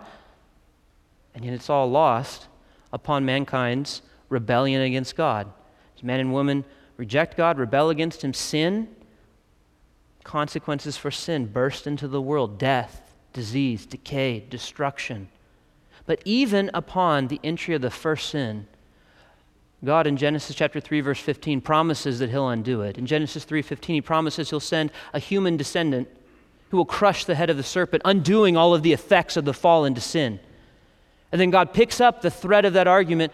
[1.35, 2.47] And yet it's all lost
[2.93, 5.51] upon mankind's rebellion against God.
[5.99, 6.63] As men and women
[6.95, 8.87] reject God, rebel against Him, sin,
[10.23, 15.27] consequences for sin burst into the world death, disease, decay, destruction.
[16.05, 18.67] But even upon the entry of the first sin,
[19.83, 22.97] God in Genesis chapter 3 verse 15 promises that he'll undo it.
[22.97, 26.07] In Genesis 3:15 he promises he'll send a human descendant
[26.69, 29.53] who will crush the head of the serpent, undoing all of the effects of the
[29.53, 30.39] fall into sin.
[31.31, 33.33] And then God picks up the thread of that argument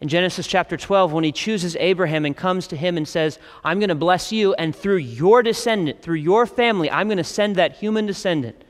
[0.00, 3.78] in Genesis chapter 12 when he chooses Abraham and comes to him and says, "I'm
[3.78, 7.56] going to bless you and through your descendant, through your family, I'm going to send
[7.56, 8.62] that human descendant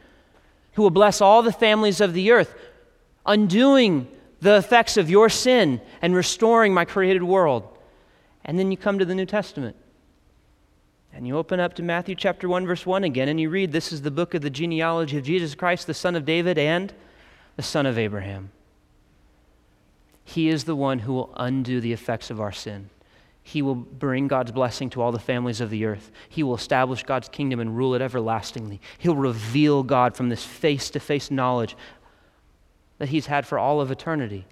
[0.75, 2.55] who will bless all the families of the earth."
[3.27, 4.09] undoing
[4.41, 7.65] the effects of your sin and restoring my created world.
[8.45, 9.77] And then you come to the New Testament.
[11.13, 13.91] And you open up to Matthew chapter 1 verse 1 again and you read this
[13.91, 16.93] is the book of the genealogy of Jesus Christ the son of David and
[17.57, 18.51] the son of Abraham.
[20.29, 22.91] He is the one who will undo the effects of our sin.
[23.45, 26.11] He will bring God's blessing to all the families of the earth.
[26.29, 28.81] He will establish God's kingdom and rule it everlastingly.
[28.99, 31.77] He'll reveal God from this face to face knowledge
[32.99, 34.47] that he's had for all of eternity.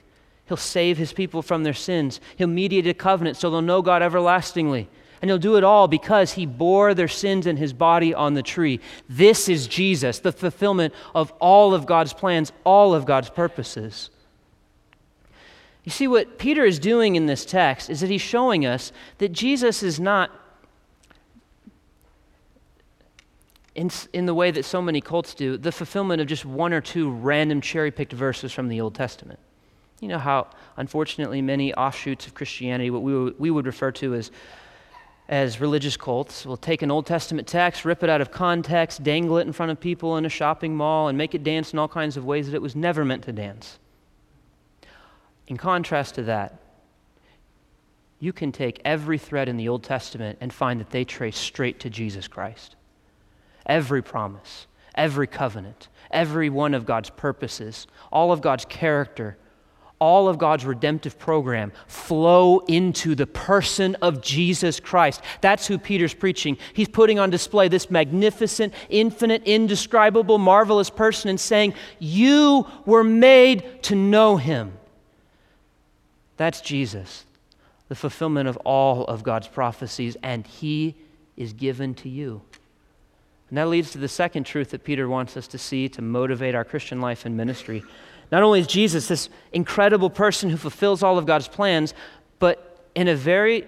[0.46, 2.20] He'll save his people from their sins.
[2.36, 4.88] He'll mediate a covenant so they'll know God everlastingly.
[5.20, 8.42] And he'll do it all because he bore their sins in his body on the
[8.44, 8.78] tree.
[9.08, 14.10] This is Jesus, the fulfillment of all of God's plans, all of God's purposes.
[15.84, 19.32] You see, what Peter is doing in this text is that he's showing us that
[19.32, 20.30] Jesus is not,
[23.74, 26.80] in, in the way that so many cults do, the fulfillment of just one or
[26.80, 29.38] two random cherry picked verses from the Old Testament.
[30.00, 34.30] You know how, unfortunately, many offshoots of Christianity, what we, we would refer to as,
[35.28, 39.36] as religious cults, will take an Old Testament text, rip it out of context, dangle
[39.36, 41.88] it in front of people in a shopping mall, and make it dance in all
[41.88, 43.78] kinds of ways that it was never meant to dance.
[45.46, 46.58] In contrast to that,
[48.18, 51.80] you can take every thread in the Old Testament and find that they trace straight
[51.80, 52.76] to Jesus Christ.
[53.66, 59.36] Every promise, every covenant, every one of God's purposes, all of God's character,
[59.98, 65.20] all of God's redemptive program flow into the person of Jesus Christ.
[65.40, 66.58] That's who Peter's preaching.
[66.72, 73.82] He's putting on display this magnificent, infinite, indescribable, marvelous person and saying, You were made
[73.84, 74.78] to know him.
[76.36, 77.24] That's Jesus,
[77.88, 80.96] the fulfillment of all of God's prophecies, and He
[81.36, 82.42] is given to you.
[83.48, 86.54] And that leads to the second truth that Peter wants us to see to motivate
[86.54, 87.84] our Christian life and ministry.
[88.32, 91.94] Not only is Jesus this incredible person who fulfills all of God's plans,
[92.38, 93.66] but in a very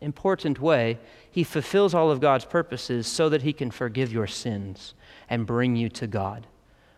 [0.00, 0.98] important way,
[1.30, 4.94] he fulfills all of God's purposes so that he can forgive your sins
[5.28, 6.46] and bring you to God.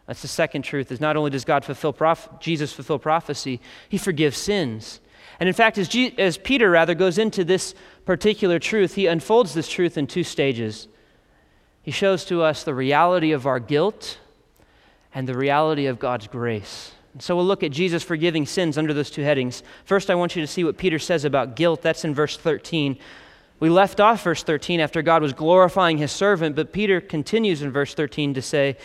[0.06, 3.98] That's the second truth is not only does God fulfill prof- Jesus fulfill prophecy, he
[3.98, 5.00] forgives sins.
[5.40, 9.52] And in fact, as, G- as Peter rather goes into this particular truth, he unfolds
[9.52, 10.88] this truth in two stages.
[11.82, 14.18] He shows to us the reality of our guilt
[15.12, 16.92] and the reality of God's grace.
[17.12, 19.62] And so we'll look at Jesus forgiving sins under those two headings.
[19.84, 21.82] First, I want you to see what Peter says about guilt.
[21.82, 22.98] That's in verse 13.
[23.58, 27.72] We left off verse 13 after God was glorifying his servant, but Peter continues in
[27.72, 28.76] verse 13 to say,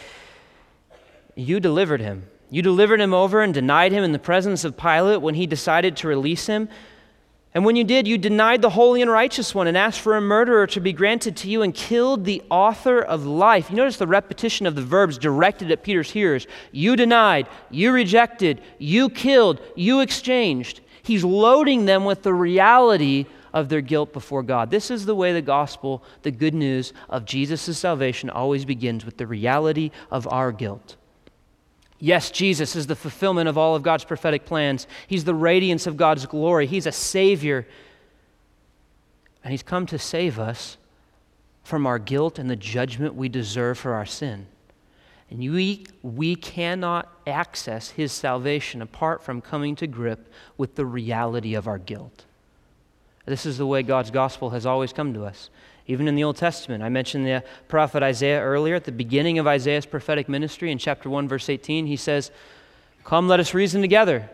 [1.36, 2.28] you delivered him.
[2.50, 5.96] You delivered him over and denied him in the presence of Pilate when he decided
[5.98, 6.68] to release him.
[7.54, 10.22] And when you did, you denied the holy and righteous one and asked for a
[10.22, 13.70] murderer to be granted to you and killed the author of life.
[13.70, 16.48] You notice the repetition of the verbs directed at Peter's hearers.
[16.72, 20.80] You denied, you rejected, you killed, you exchanged.
[21.04, 24.72] He's loading them with the reality of their guilt before God.
[24.72, 29.18] This is the way the gospel, the good news of Jesus' salvation, always begins with
[29.18, 30.96] the reality of our guilt.
[32.04, 34.88] Yes, Jesus is the fulfillment of all of God's prophetic plans.
[35.06, 36.66] He's the radiance of God's glory.
[36.66, 37.68] He's a Savior.
[39.44, 40.78] And He's come to save us
[41.64, 44.48] from our guilt and the judgment we deserve for our sin.
[45.30, 51.54] And we, we cannot access His salvation apart from coming to grip with the reality
[51.54, 52.26] of our guilt.
[53.28, 55.52] This is the way God's gospel has always come to us.
[55.88, 58.76] Even in the Old Testament, I mentioned the prophet Isaiah earlier.
[58.76, 62.32] At the beginning of Isaiah's prophetic ministry, in chapter 1, verse 18, he says,
[63.04, 64.30] Come, let us reason together.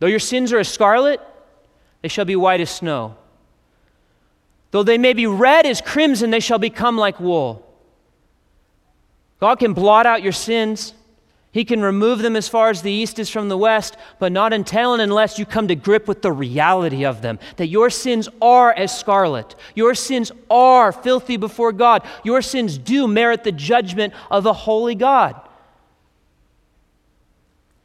[0.00, 1.20] Though your sins are as scarlet,
[2.02, 3.16] they shall be white as snow.
[4.70, 7.66] Though they may be red as crimson, they shall become like wool.
[9.40, 10.94] God can blot out your sins.
[11.52, 14.52] He can remove them as far as the east is from the west, but not
[14.52, 17.40] until and unless you come to grip with the reality of them.
[17.56, 19.56] That your sins are as scarlet.
[19.74, 22.06] Your sins are filthy before God.
[22.22, 25.40] Your sins do merit the judgment of a holy God.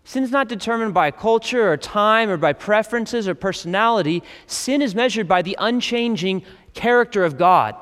[0.04, 4.21] Sin is not determined by culture or time or by preferences or personality.
[4.45, 6.43] Sin is measured by the unchanging
[6.75, 7.75] character of God.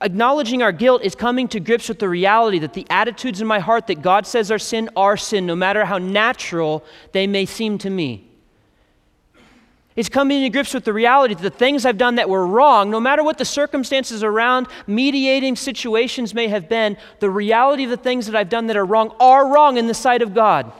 [0.00, 3.58] Acknowledging our guilt is coming to grips with the reality that the attitudes in my
[3.58, 7.78] heart that God says are sin are sin, no matter how natural they may seem
[7.78, 8.24] to me.
[9.96, 12.88] It's coming to grips with the reality that the things I've done that were wrong,
[12.88, 17.96] no matter what the circumstances around mediating situations may have been, the reality of the
[17.96, 20.70] things that I've done that are wrong are wrong in the sight of God.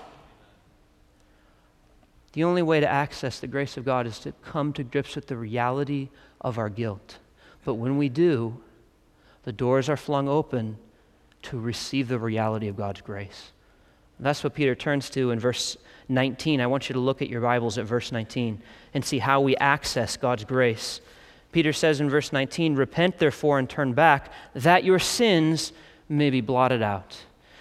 [2.35, 5.27] The only way to access the grace of God is to come to grips with
[5.27, 7.19] the reality of our guilt.
[7.65, 8.61] But when we do,
[9.49, 10.77] the doors are flung open
[11.41, 13.53] to receive the reality of God's grace.
[14.19, 15.79] And that's what Peter turns to in verse
[16.11, 16.61] 19.
[16.61, 18.61] I want you to look at your Bibles at verse 19
[18.93, 21.01] and see how we access God's grace.
[21.51, 25.73] Peter says in verse 19, Repent therefore and turn back, that your sins
[26.11, 27.17] may be blotted out.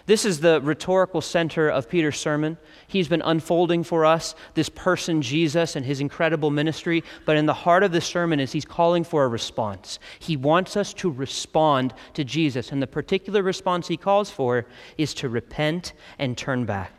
[0.07, 2.57] This is the rhetorical center of Peter's sermon.
[2.87, 7.03] He's been unfolding for us this person, Jesus, and his incredible ministry.
[7.25, 9.99] But in the heart of the sermon is he's calling for a response.
[10.19, 12.71] He wants us to respond to Jesus.
[12.71, 14.65] And the particular response he calls for
[14.97, 16.93] is to repent and turn back.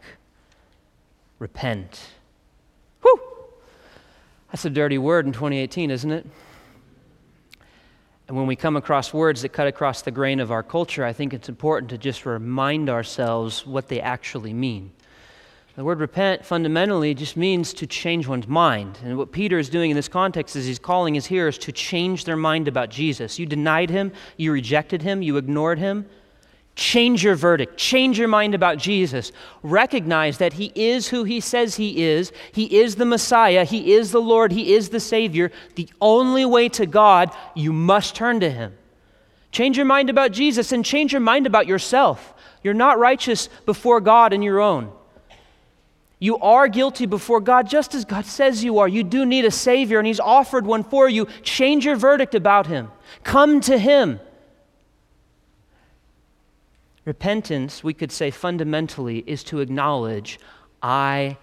[1.38, 2.10] Repent.
[3.00, 3.20] Whew!
[4.52, 6.26] That's a dirty word in 2018, isn't it?
[8.28, 11.14] And when we come across words that cut across the grain of our culture, I
[11.14, 14.92] think it's important to just remind ourselves what they actually mean.
[15.76, 18.98] The word repent fundamentally just means to change one's mind.
[19.02, 22.24] And what Peter is doing in this context is he's calling his hearers to change
[22.24, 23.38] their mind about Jesus.
[23.38, 26.04] You denied him, you rejected him, you ignored him.
[26.78, 27.76] Change your verdict.
[27.76, 29.32] Change your mind about Jesus.
[29.64, 32.30] Recognize that He is who He says He is.
[32.52, 33.64] He is the Messiah.
[33.64, 34.52] He is the Lord.
[34.52, 35.50] He is the Savior.
[35.74, 38.78] The only way to God, you must turn to Him.
[39.50, 42.32] Change your mind about Jesus and change your mind about yourself.
[42.62, 44.92] You're not righteous before God in your own.
[46.20, 48.86] You are guilty before God just as God says you are.
[48.86, 51.26] You do need a Savior, and He's offered one for you.
[51.42, 52.92] Change your verdict about Him.
[53.24, 54.20] Come to Him.
[57.08, 60.38] Repentance, we could say fundamentally, is to acknowledge
[60.82, 61.38] I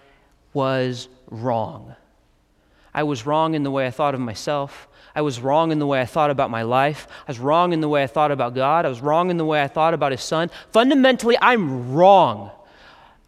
[0.53, 1.95] was wrong.
[2.93, 4.87] I was wrong in the way I thought of myself.
[5.15, 7.07] I was wrong in the way I thought about my life.
[7.27, 8.85] I was wrong in the way I thought about God.
[8.85, 10.51] I was wrong in the way I thought about His Son.
[10.71, 12.51] Fundamentally, I'm wrong.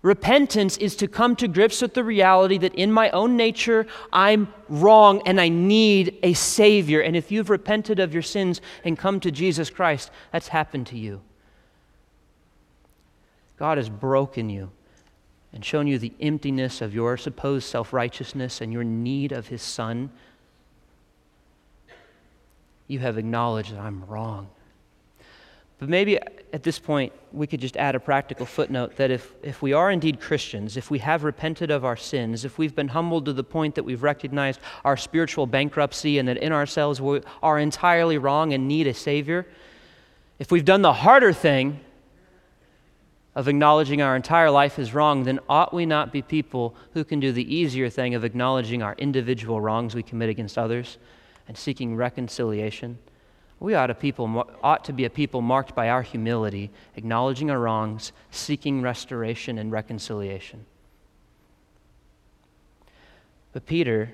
[0.04, 4.54] Repentance is to come to grips with the reality that in my own nature, I'm
[4.70, 7.02] wrong and I need a Savior.
[7.02, 11.00] And if you've repented of your sins and come to Jesus Christ, that's happened to
[11.00, 11.22] you.
[13.58, 14.72] God has broken you
[15.52, 19.62] and shown you the emptiness of your supposed self righteousness and your need of His
[19.62, 20.12] Son.
[22.88, 24.50] You have acknowledged that I'm wrong.
[25.80, 29.62] But maybe at this point, we could just add a practical footnote that if, if
[29.62, 33.26] we are indeed Christians, if we have repented of our sins, if we've been humbled
[33.26, 37.60] to the point that we've recognized our spiritual bankruptcy and that in ourselves we are
[37.60, 39.46] entirely wrong and need a Savior,
[40.40, 41.80] if we've done the harder thing
[43.38, 47.20] of acknowledging our entire life is wrong, then ought we not be people who can
[47.20, 50.98] do the easier thing of acknowledging our individual wrongs we commit against others
[51.48, 52.98] and seeking reconciliation?
[53.60, 57.60] We ought to, people, ought to be a people marked by our humility, acknowledging our
[57.60, 60.66] wrongs, seeking restoration and reconciliation.
[63.54, 64.10] But Peter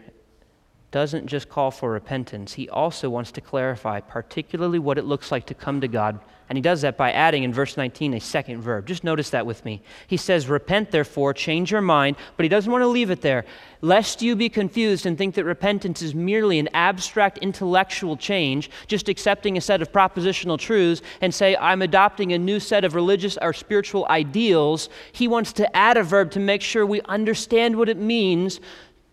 [0.93, 5.45] doesn't just call for repentance, he also wants to clarify, particularly what it looks like
[5.47, 8.61] to come to God and he does that by adding in verse 19 a second
[8.61, 8.85] verb.
[8.85, 9.81] Just notice that with me.
[10.05, 13.45] He says, Repent, therefore, change your mind, but he doesn't want to leave it there.
[13.81, 19.09] Lest you be confused and think that repentance is merely an abstract intellectual change, just
[19.09, 23.37] accepting a set of propositional truths and say, I'm adopting a new set of religious
[23.41, 24.89] or spiritual ideals.
[25.11, 28.59] He wants to add a verb to make sure we understand what it means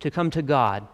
[0.00, 0.86] to come to God.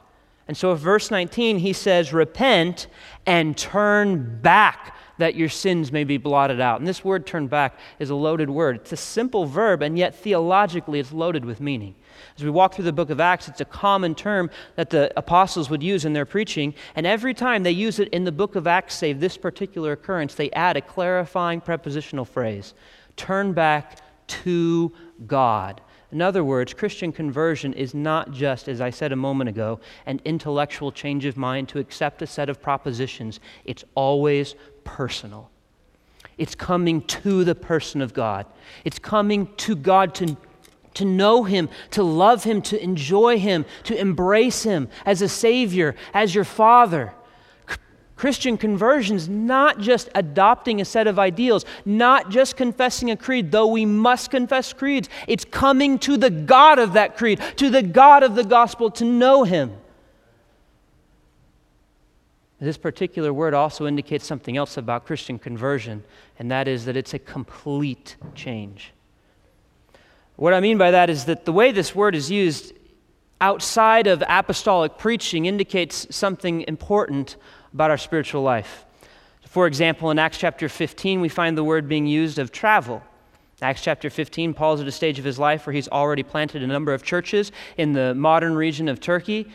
[0.48, 2.86] And so, verse 19, he says, Repent
[3.26, 6.78] and turn back that your sins may be blotted out.
[6.78, 8.76] And this word turn back is a loaded word.
[8.76, 11.94] It's a simple verb, and yet theologically it's loaded with meaning.
[12.36, 15.70] As we walk through the book of Acts, it's a common term that the apostles
[15.70, 18.66] would use in their preaching, and every time they use it in the book of
[18.66, 22.74] Acts, save this particular occurrence, they add a clarifying prepositional phrase
[23.16, 24.92] turn back to
[25.26, 25.80] God.
[26.12, 30.20] In other words, Christian conversion is not just, as I said a moment ago, an
[30.24, 33.40] intellectual change of mind to accept a set of propositions.
[33.64, 34.54] It's always
[34.84, 35.50] personal.
[36.38, 38.46] It's coming to the person of God.
[38.84, 40.36] It's coming to God to,
[40.94, 45.96] to know Him, to love Him, to enjoy Him, to embrace Him as a Savior,
[46.14, 47.14] as your Father.
[48.16, 53.52] Christian conversion is not just adopting a set of ideals, not just confessing a creed,
[53.52, 55.10] though we must confess creeds.
[55.28, 59.04] It's coming to the God of that creed, to the God of the gospel, to
[59.04, 59.76] know Him.
[62.58, 66.02] This particular word also indicates something else about Christian conversion,
[66.38, 68.94] and that is that it's a complete change.
[70.36, 72.72] What I mean by that is that the way this word is used
[73.42, 77.36] outside of apostolic preaching indicates something important
[77.76, 78.86] about our spiritual life.
[79.44, 83.02] For example, in Acts chapter 15, we find the word being used of travel.
[83.60, 86.66] Acts chapter 15, Paul's at a stage of his life where he's already planted a
[86.66, 89.50] number of churches in the modern region of Turkey.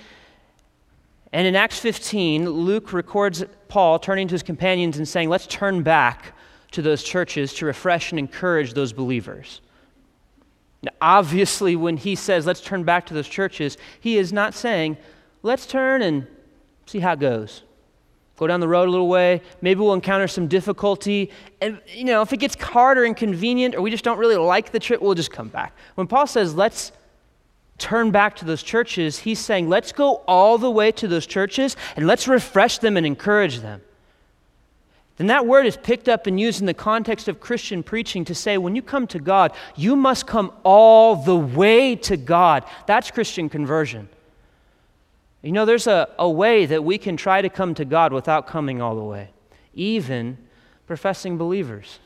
[1.34, 5.82] And in Acts 15, Luke records Paul turning to his companions and saying, Let's turn
[5.82, 6.36] back
[6.72, 9.62] to those churches to refresh and encourage those believers.
[10.84, 14.98] Now, obviously, when he says, Let's turn back to those churches, he is not saying,
[15.42, 16.28] Let's turn and
[16.86, 17.64] see how it goes.
[18.42, 19.40] Go down the road a little way.
[19.62, 21.30] Maybe we'll encounter some difficulty.
[21.62, 24.72] And, you know, if it gets hard or inconvenient or we just don't really like
[24.72, 25.74] the trip, we'll just come back.
[25.94, 26.92] When Paul says, Let's
[27.78, 31.76] turn back to those churches, he's saying, let's go all the way to those churches
[31.96, 33.82] and let's refresh them and encourage them.
[35.18, 38.34] Then that word is picked up and used in the context of Christian preaching to
[38.34, 42.66] say, when you come to God, you must come all the way to God.
[42.88, 44.10] That's Christian conversion.
[45.42, 48.48] You know, there's a, a way that we can try to come to God without
[48.48, 49.30] coming all the way,
[49.74, 50.38] even
[50.86, 52.00] professing believers.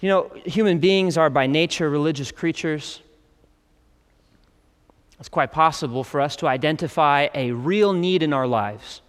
[0.00, 3.00] You know, human beings are by nature religious creatures.
[5.18, 9.00] It's quite possible for us to identify a real need in our lives.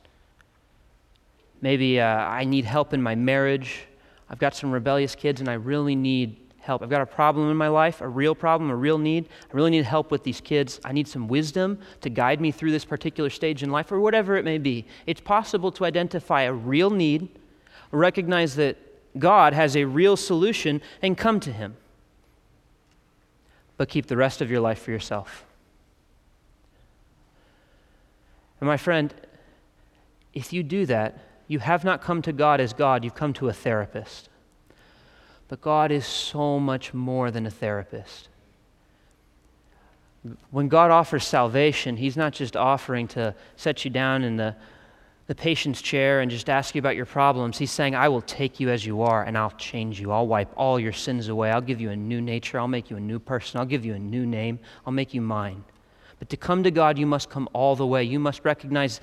[1.61, 3.85] Maybe uh, I need help in my marriage.
[4.29, 6.83] I've got some rebellious kids and I really need help.
[6.83, 9.27] I've got a problem in my life, a real problem, a real need.
[9.51, 10.79] I really need help with these kids.
[10.85, 14.35] I need some wisdom to guide me through this particular stage in life, or whatever
[14.35, 14.85] it may be.
[15.07, 17.29] It's possible to identify a real need,
[17.91, 18.77] recognize that
[19.17, 21.75] God has a real solution, and come to Him.
[23.77, 25.45] But keep the rest of your life for yourself.
[28.59, 29.13] And my friend,
[30.33, 33.47] if you do that, you have not come to God as God, you've come to
[33.47, 34.29] a therapist.
[35.47, 38.29] But God is so much more than a therapist.
[40.51, 44.55] When God offers salvation, He's not just offering to set you down in the,
[45.27, 47.57] the patient's chair and just ask you about your problems.
[47.57, 50.11] He's saying, I will take you as you are and I'll change you.
[50.11, 51.51] I'll wipe all your sins away.
[51.51, 52.59] I'll give you a new nature.
[52.59, 53.59] I'll make you a new person.
[53.59, 54.59] I'll give you a new name.
[54.85, 55.63] I'll make you mine.
[56.19, 58.03] But to come to God, you must come all the way.
[58.03, 58.99] You must recognize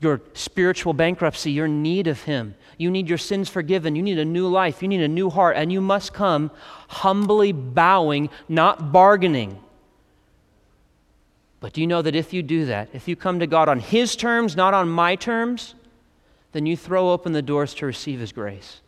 [0.00, 2.54] your spiritual bankruptcy, your need of Him.
[2.78, 3.96] You need your sins forgiven.
[3.96, 4.82] You need a new life.
[4.82, 5.56] You need a new heart.
[5.56, 6.50] And you must come
[6.88, 9.58] humbly bowing, not bargaining.
[11.60, 13.80] But do you know that if you do that, if you come to God on
[13.80, 15.74] His terms, not on my terms,
[16.52, 18.80] then you throw open the doors to receive His grace.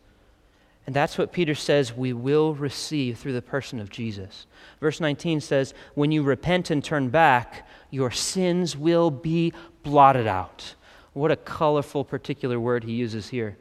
[0.85, 4.47] And that's what Peter says we will receive through the person of Jesus.
[4.79, 9.53] Verse 19 says, When you repent and turn back, your sins will be
[9.83, 10.75] blotted out.
[11.19, 13.57] What a colorful, particular word he uses here.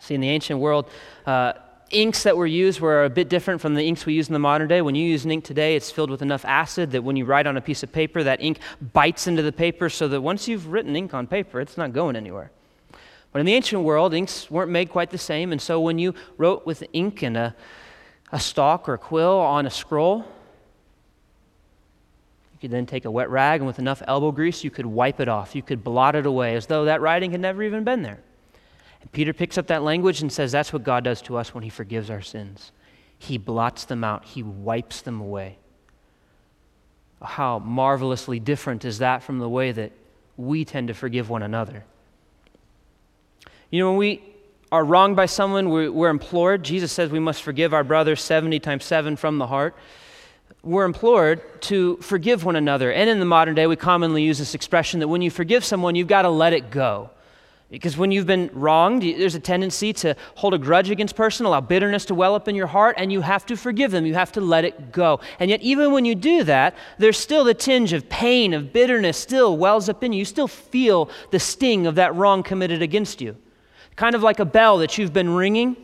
[0.00, 0.86] See, in the ancient world,
[1.24, 1.54] uh,
[1.88, 4.38] inks that were used were a bit different from the inks we use in the
[4.38, 4.82] modern day.
[4.82, 7.46] When you use an ink today, it's filled with enough acid that when you write
[7.46, 8.58] on a piece of paper, that ink
[8.92, 12.16] bites into the paper so that once you've written ink on paper, it's not going
[12.16, 12.50] anywhere.
[13.32, 16.12] But in the ancient world, inks weren't made quite the same, and so when you
[16.36, 17.56] wrote with ink and a,
[18.30, 20.26] a stalk or a quill on a scroll,
[22.56, 25.20] you could then take a wet rag and with enough elbow grease, you could wipe
[25.20, 25.54] it off.
[25.54, 28.18] You could blot it away as though that writing had never even been there.
[29.02, 31.64] And Peter picks up that language and says that's what God does to us when
[31.64, 32.72] he forgives our sins.
[33.18, 35.58] He blots them out, he wipes them away.
[37.20, 39.92] How marvelously different is that from the way that
[40.38, 41.84] we tend to forgive one another?
[43.70, 44.22] You know, when we
[44.72, 46.62] are wronged by someone, we're, we're implored.
[46.62, 49.76] Jesus says we must forgive our brothers 70 times 7 from the heart
[50.66, 52.92] we're implored to forgive one another.
[52.92, 55.94] And in the modern day, we commonly use this expression that when you forgive someone,
[55.94, 57.10] you've got to let it go.
[57.70, 61.60] Because when you've been wronged, there's a tendency to hold a grudge against person, allow
[61.60, 64.06] bitterness to well up in your heart, and you have to forgive them.
[64.06, 65.20] You have to let it go.
[65.38, 69.16] And yet, even when you do that, there's still the tinge of pain, of bitterness
[69.16, 70.20] still wells up in you.
[70.20, 73.36] You still feel the sting of that wrong committed against you.
[73.94, 75.76] Kind of like a bell that you've been ringing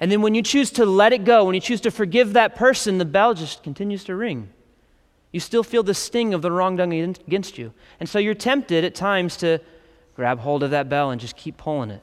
[0.00, 2.54] and then when you choose to let it go, when you choose to forgive that
[2.54, 4.50] person, the bell just continues to ring.
[5.32, 7.72] You still feel the sting of the wrong done against you.
[8.00, 9.58] And so you're tempted at times to
[10.14, 12.02] grab hold of that bell and just keep pulling it.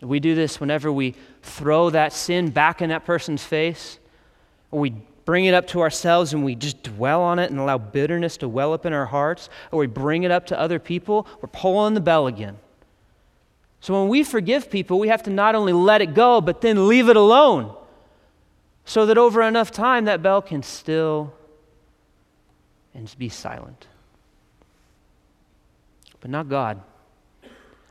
[0.00, 3.98] We do this whenever we throw that sin back in that person's face,
[4.70, 7.78] or we bring it up to ourselves and we just dwell on it and allow
[7.78, 11.26] bitterness to well up in our hearts, or we bring it up to other people,
[11.40, 12.58] we're pulling the bell again.
[13.84, 16.88] So when we forgive people, we have to not only let it go, but then
[16.88, 17.76] leave it alone
[18.86, 21.34] so that over enough time that bell can still
[22.94, 23.86] and be silent.
[26.20, 26.80] But not God.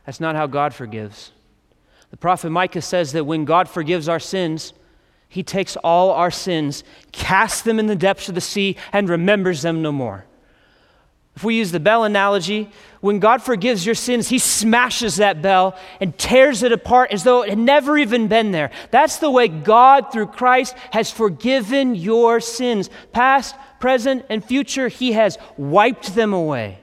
[0.04, 1.30] That's not how God forgives.
[2.10, 4.72] The prophet Micah says that when God forgives our sins,
[5.28, 6.82] he takes all our sins,
[7.12, 10.24] casts them in the depths of the sea, and remembers them no more.
[11.36, 12.70] If we use the bell analogy,
[13.00, 17.42] when God forgives your sins, He smashes that bell and tears it apart as though
[17.42, 18.70] it had never even been there.
[18.92, 22.88] That's the way God, through Christ, has forgiven your sins.
[23.12, 26.78] Past, present, and future, He has wiped them away.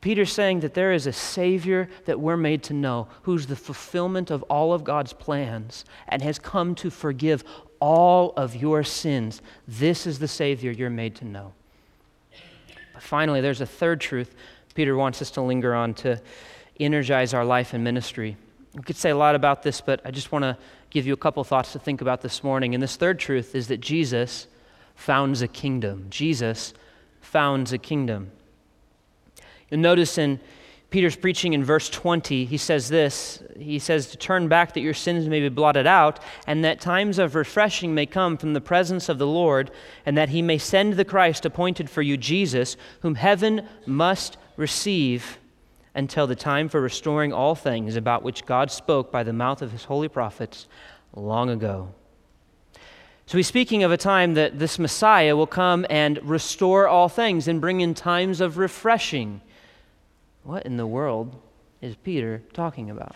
[0.00, 4.30] Peter's saying that there is a Savior that we're made to know, who's the fulfillment
[4.30, 7.44] of all of God's plans and has come to forgive
[7.80, 9.42] all of your sins.
[9.66, 11.52] This is the Savior you're made to know
[13.02, 14.34] finally, there's a third truth
[14.74, 16.20] Peter wants us to linger on to
[16.80, 18.36] energize our life and ministry.
[18.74, 20.56] We could say a lot about this, but I just want to
[20.90, 22.74] give you a couple thoughts to think about this morning.
[22.74, 24.46] And this third truth is that Jesus
[24.94, 26.06] founds a kingdom.
[26.08, 26.72] Jesus
[27.20, 28.30] founds a kingdom.
[29.70, 30.40] You'll notice in
[30.92, 34.92] Peter's preaching in verse 20, he says this He says, To turn back that your
[34.92, 39.08] sins may be blotted out, and that times of refreshing may come from the presence
[39.08, 39.70] of the Lord,
[40.04, 45.38] and that he may send the Christ appointed for you, Jesus, whom heaven must receive
[45.94, 49.72] until the time for restoring all things about which God spoke by the mouth of
[49.72, 50.68] his holy prophets
[51.14, 51.94] long ago.
[53.24, 57.48] So he's speaking of a time that this Messiah will come and restore all things
[57.48, 59.40] and bring in times of refreshing.
[60.44, 61.36] What in the world
[61.80, 63.14] is Peter talking about?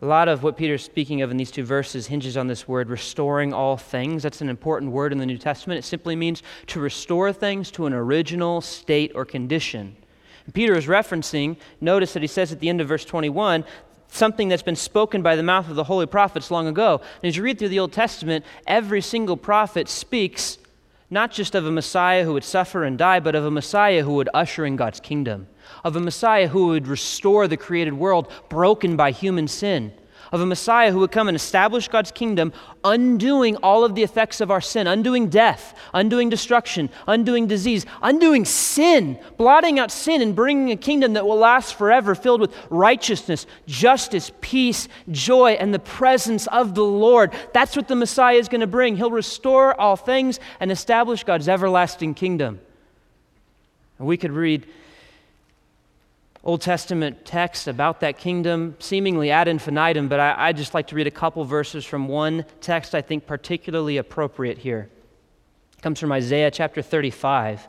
[0.00, 2.88] A lot of what Peter's speaking of in these two verses hinges on this word
[2.88, 4.22] restoring all things.
[4.22, 5.78] That's an important word in the New Testament.
[5.78, 9.96] It simply means to restore things to an original state or condition.
[10.44, 13.64] And Peter is referencing, notice that he says at the end of verse 21,
[14.06, 17.00] something that's been spoken by the mouth of the holy prophets long ago.
[17.20, 20.58] And as you read through the Old Testament, every single prophet speaks
[21.10, 24.14] not just of a Messiah who would suffer and die, but of a Messiah who
[24.14, 25.48] would usher in God's kingdom
[25.84, 29.92] of a Messiah who would restore the created world broken by human sin,
[30.32, 32.52] of a Messiah who would come and establish God's kingdom,
[32.84, 38.44] undoing all of the effects of our sin, undoing death, undoing destruction, undoing disease, undoing
[38.44, 43.46] sin, blotting out sin, and bringing a kingdom that will last forever, filled with righteousness,
[43.66, 47.32] justice, peace, joy, and the presence of the Lord.
[47.52, 48.96] That's what the Messiah is going to bring.
[48.96, 52.60] He'll restore all things and establish God's everlasting kingdom.
[53.98, 54.66] And we could read
[56.44, 60.94] Old Testament texts about that kingdom, seemingly ad infinitum, but I, I just like to
[60.94, 64.88] read a couple verses from one text I think particularly appropriate here.
[65.76, 67.68] It comes from Isaiah chapter 35.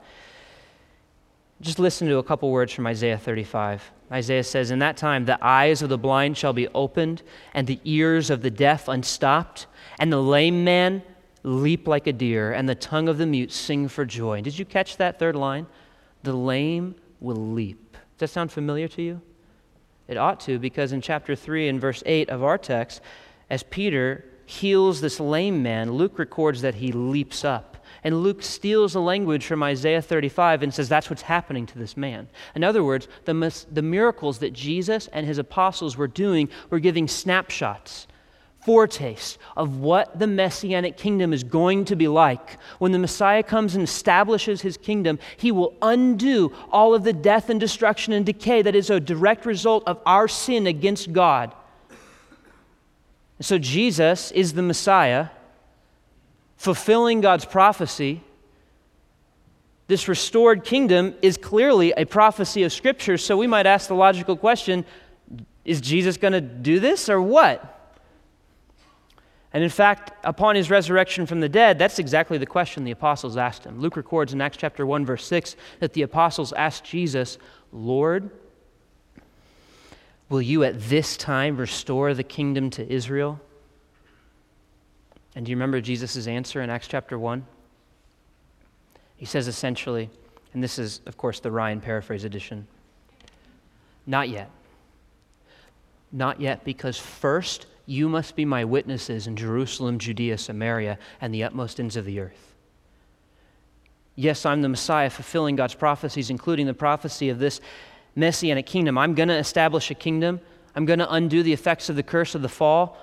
[1.61, 3.91] Just listen to a couple words from Isaiah 35.
[4.11, 7.21] Isaiah says, In that time, the eyes of the blind shall be opened,
[7.53, 9.67] and the ears of the deaf unstopped,
[9.99, 11.03] and the lame man
[11.43, 14.41] leap like a deer, and the tongue of the mute sing for joy.
[14.41, 15.67] Did you catch that third line?
[16.23, 17.88] The lame will leap.
[18.19, 19.21] Does that sound familiar to you?
[20.09, 22.99] It ought to, because in chapter 3 and verse 8 of our text,
[23.49, 27.77] as Peter heals this lame man, Luke records that he leaps up.
[28.03, 31.95] And Luke steals the language from Isaiah 35 and says that's what's happening to this
[31.95, 32.27] man.
[32.55, 37.07] In other words, the, the miracles that Jesus and his apostles were doing were giving
[37.07, 38.07] snapshots
[38.69, 42.59] foretaste of what the messianic kingdom is going to be like.
[42.77, 47.49] When the Messiah comes and establishes his kingdom, he will undo all of the death
[47.49, 51.51] and destruction and decay that is a direct result of our sin against God.
[53.41, 55.29] So Jesus is the Messiah,
[56.55, 58.21] fulfilling God's prophecy.
[59.87, 64.37] This restored kingdom is clearly a prophecy of Scripture, so we might ask the logical
[64.37, 64.85] question
[65.65, 67.77] is Jesus going to do this or what?
[69.51, 73.35] And in fact, upon his resurrection from the dead, that's exactly the question the apostles
[73.35, 73.79] asked him.
[73.79, 77.39] Luke records in Acts chapter 1 verse 6 that the apostles asked Jesus,
[77.71, 78.29] "Lord,
[80.29, 83.39] will you at this time restore the kingdom to Israel?"
[85.35, 87.45] And do you remember Jesus' answer in Acts chapter 1?
[89.17, 90.09] He says essentially,
[90.53, 92.67] and this is, of course, the Ryan paraphrase edition
[94.05, 94.49] Not yet.
[96.11, 101.43] Not yet, because first you must be my witnesses in Jerusalem, Judea, Samaria, and the
[101.43, 102.55] utmost ends of the earth.
[104.15, 107.61] Yes, I'm the Messiah fulfilling God's prophecies, including the prophecy of this
[108.15, 108.97] messianic kingdom.
[108.97, 110.39] I'm going to establish a kingdom.
[110.75, 112.97] I'm going to undo the effects of the curse of the fall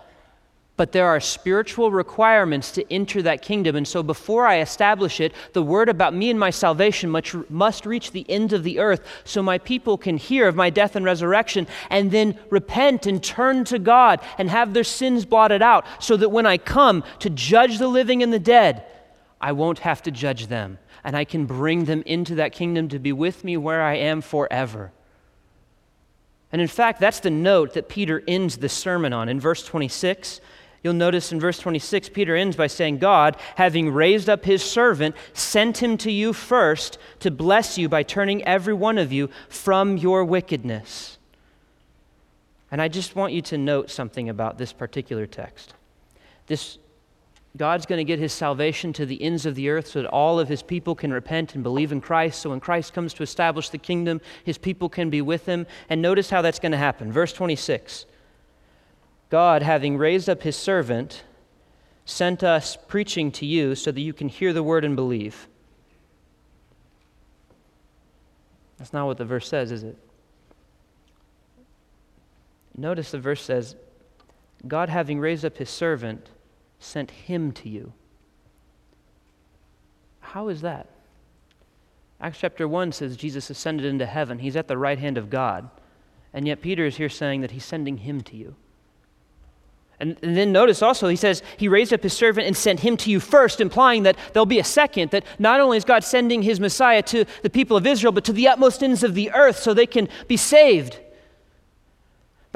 [0.77, 3.77] but there are spiritual requirements to enter that kingdom.
[3.77, 7.11] And so before I establish it, the word about me and my salvation
[7.49, 10.95] must reach the ends of the earth so my people can hear of my death
[10.95, 15.87] and resurrection and then repent and turn to God and have their sins blotted out
[15.99, 18.85] so that when I come to judge the living and the dead,
[19.41, 20.79] I won't have to judge them.
[21.05, 24.21] And I can bring them into that kingdom to be with me where I am
[24.21, 24.93] forever.
[26.53, 30.41] And in fact, that's the note that Peter ends the sermon on in verse 26.
[30.83, 35.17] You'll notice in verse 26, Peter ends by saying, God, having raised up his servant,
[35.33, 39.97] sent him to you first to bless you by turning every one of you from
[39.97, 41.19] your wickedness.
[42.71, 45.75] And I just want you to note something about this particular text.
[46.47, 46.79] This
[47.57, 50.39] God's going to get his salvation to the ends of the earth so that all
[50.39, 52.41] of his people can repent and believe in Christ.
[52.41, 55.67] So when Christ comes to establish the kingdom, his people can be with him.
[55.89, 57.11] And notice how that's going to happen.
[57.11, 58.07] Verse 26
[59.29, 61.25] God, having raised up his servant,
[62.05, 65.49] sent us preaching to you so that you can hear the word and believe.
[68.79, 69.97] That's not what the verse says, is it?
[72.77, 73.75] Notice the verse says,
[74.69, 76.29] God, having raised up his servant,
[76.79, 77.93] sent him to you.
[80.21, 80.89] How is that?
[82.21, 84.39] Acts chapter 1 says Jesus ascended into heaven.
[84.39, 85.71] He's at the right hand of God.
[86.33, 88.57] And yet Peter is here saying that he's sending him to you.
[89.99, 92.97] And, and, then notice also, he says, He raised up His servant and sent him
[92.99, 96.43] to you first, implying that there'll be a second, that not only is God sending
[96.43, 99.59] His Messiah to the people of Israel, but to the utmost ends of the earth
[99.59, 100.99] so they can be saved.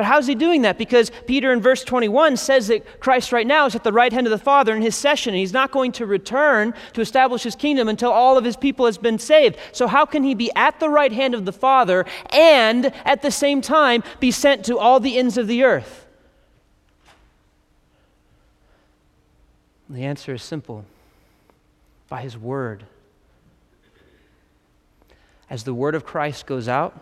[0.00, 0.78] But how's he doing that?
[0.78, 4.26] Because Peter in verse 21 says that Christ right now is at the right hand
[4.26, 7.54] of the Father in his session, and he's not going to return to establish his
[7.54, 9.58] kingdom until all of his people has been saved.
[9.72, 13.30] So how can he be at the right hand of the Father and at the
[13.30, 16.06] same time be sent to all the ends of the earth?
[19.90, 20.84] The answer is simple
[22.08, 22.84] by his word.
[25.50, 26.98] As the word of Christ goes out,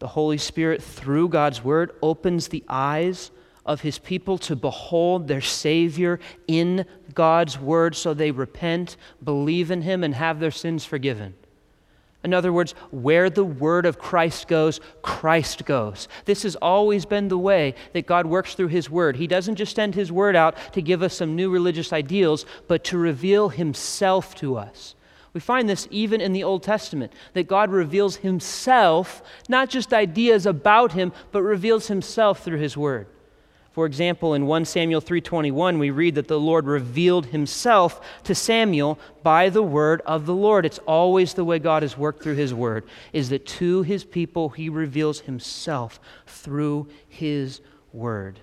[0.00, 3.30] the Holy Spirit, through God's word, opens the eyes
[3.64, 9.80] of his people to behold their Savior in God's word so they repent, believe in
[9.80, 11.34] him, and have their sins forgiven.
[12.22, 16.06] In other words, where the word of Christ goes, Christ goes.
[16.26, 19.16] This has always been the way that God works through his word.
[19.16, 22.84] He doesn't just send his word out to give us some new religious ideals, but
[22.84, 24.94] to reveal himself to us.
[25.32, 30.44] We find this even in the Old Testament, that God reveals himself, not just ideas
[30.44, 33.06] about him, but reveals himself through his word.
[33.72, 38.98] For example, in 1 Samuel 3:21, we read that the Lord revealed himself to Samuel
[39.22, 40.66] by the word of the Lord.
[40.66, 44.48] It's always the way God has worked through his word, is that to his people
[44.50, 47.60] he reveals himself through his
[47.92, 48.40] word.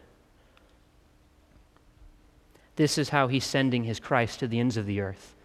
[2.78, 5.36] This is how he's sending his Christ to the ends of the earth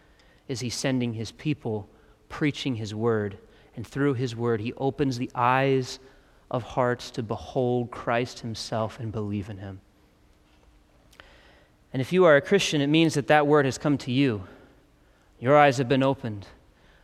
[0.48, 1.88] is he sending his people
[2.28, 3.38] preaching his word.
[3.74, 5.98] And through his word, he opens the eyes
[6.52, 9.80] of hearts to behold Christ himself and believe in him.
[11.92, 14.44] And if you are a Christian, it means that that word has come to you.
[15.40, 16.46] Your eyes have been opened.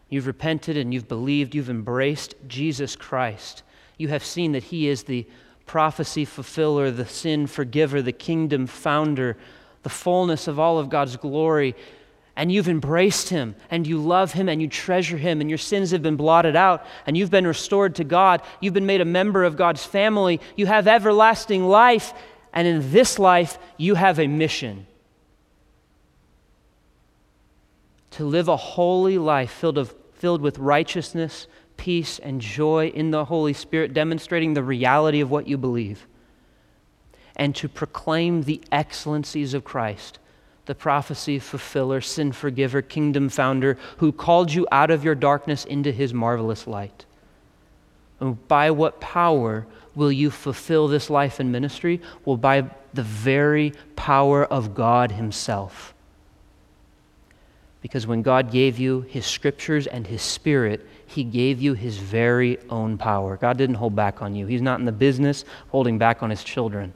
[0.08, 1.54] You've repented and you've believed.
[1.54, 3.62] You've embraced Jesus Christ.
[3.96, 5.26] You have seen that he is the
[5.66, 9.36] prophecy fulfiller, the sin forgiver, the kingdom founder,
[9.82, 11.74] the fullness of all of God's glory
[12.38, 15.90] and you've embraced him and you love him and you treasure him and your sins
[15.90, 19.42] have been blotted out and you've been restored to God, you've been made a member
[19.42, 22.14] of God's family, you have everlasting life,
[22.52, 24.86] and in this life you have a mission.
[28.12, 33.24] To live a holy life filled, of, filled with righteousness, peace, and joy in the
[33.24, 36.06] Holy Spirit, demonstrating the reality of what you believe,
[37.34, 40.20] and to proclaim the excellencies of Christ
[40.68, 45.90] the prophecy fulfiller, sin forgiver, kingdom founder, who called you out of your darkness into
[45.90, 47.06] his marvelous light.
[48.20, 52.02] And by what power will you fulfill this life and ministry?
[52.24, 55.94] Well, by the very power of God Himself.
[57.80, 62.58] Because when God gave you His scriptures and His Spirit, He gave you His very
[62.68, 63.36] own power.
[63.36, 66.44] God didn't hold back on you, He's not in the business holding back on His
[66.44, 66.92] children.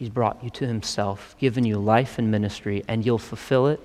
[0.00, 3.80] He's brought you to Himself, given you life and ministry, and you'll fulfill it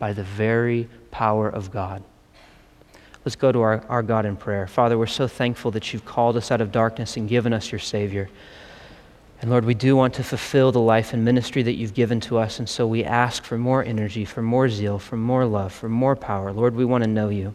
[0.00, 2.02] by the very power of God.
[3.24, 4.66] Let's go to our, our God in prayer.
[4.66, 7.78] Father, we're so thankful that you've called us out of darkness and given us your
[7.78, 8.28] Savior.
[9.40, 12.38] And Lord, we do want to fulfill the life and ministry that you've given to
[12.38, 12.58] us.
[12.58, 16.16] And so we ask for more energy, for more zeal, for more love, for more
[16.16, 16.52] power.
[16.52, 17.54] Lord, we want to know you.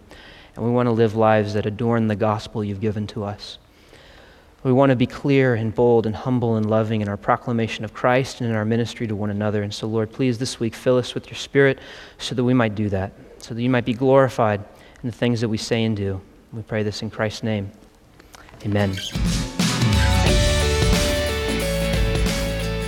[0.56, 3.58] And we want to live lives that adorn the gospel you've given to us.
[4.62, 7.94] We want to be clear and bold and humble and loving in our proclamation of
[7.94, 9.64] Christ and in our ministry to one another.
[9.64, 11.80] And so, Lord, please this week fill us with your Spirit
[12.18, 14.60] so that we might do that, so that you might be glorified
[15.02, 16.20] in the things that we say and do.
[16.52, 17.72] We pray this in Christ's name.
[18.66, 18.96] Amen.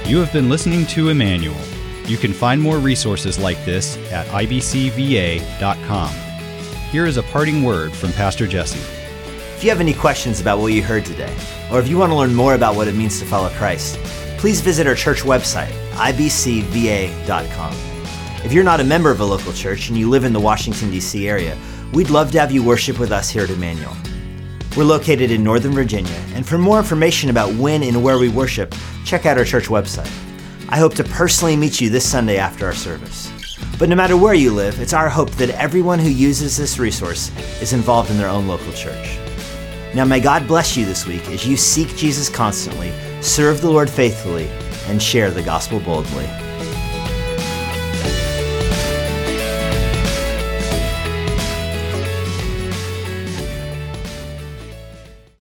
[0.05, 1.55] You have been listening to Immanuel.
[2.05, 6.09] You can find more resources like this at ibcva.com.
[6.89, 9.00] Here is a parting word from Pastor Jesse.
[9.61, 11.31] If you have any questions about what you heard today,
[11.71, 13.95] or if you want to learn more about what it means to follow Christ,
[14.39, 17.73] please visit our church website, ibcva.com.
[18.43, 20.89] If you're not a member of a local church and you live in the Washington,
[20.89, 21.29] D.C.
[21.29, 21.55] area,
[21.93, 23.95] we'd love to have you worship with us here at Immanuel.
[24.75, 28.73] We're located in Northern Virginia, and for more information about when and where we worship,
[29.05, 30.11] check out our church website.
[30.69, 33.31] I hope to personally meet you this Sunday after our service.
[33.77, 37.29] But no matter where you live, it's our hope that everyone who uses this resource
[37.61, 39.20] is involved in their own local church.
[39.93, 43.89] Now, may God bless you this week as you seek Jesus constantly, serve the Lord
[43.89, 44.47] faithfully,
[44.87, 46.29] and share the gospel boldly.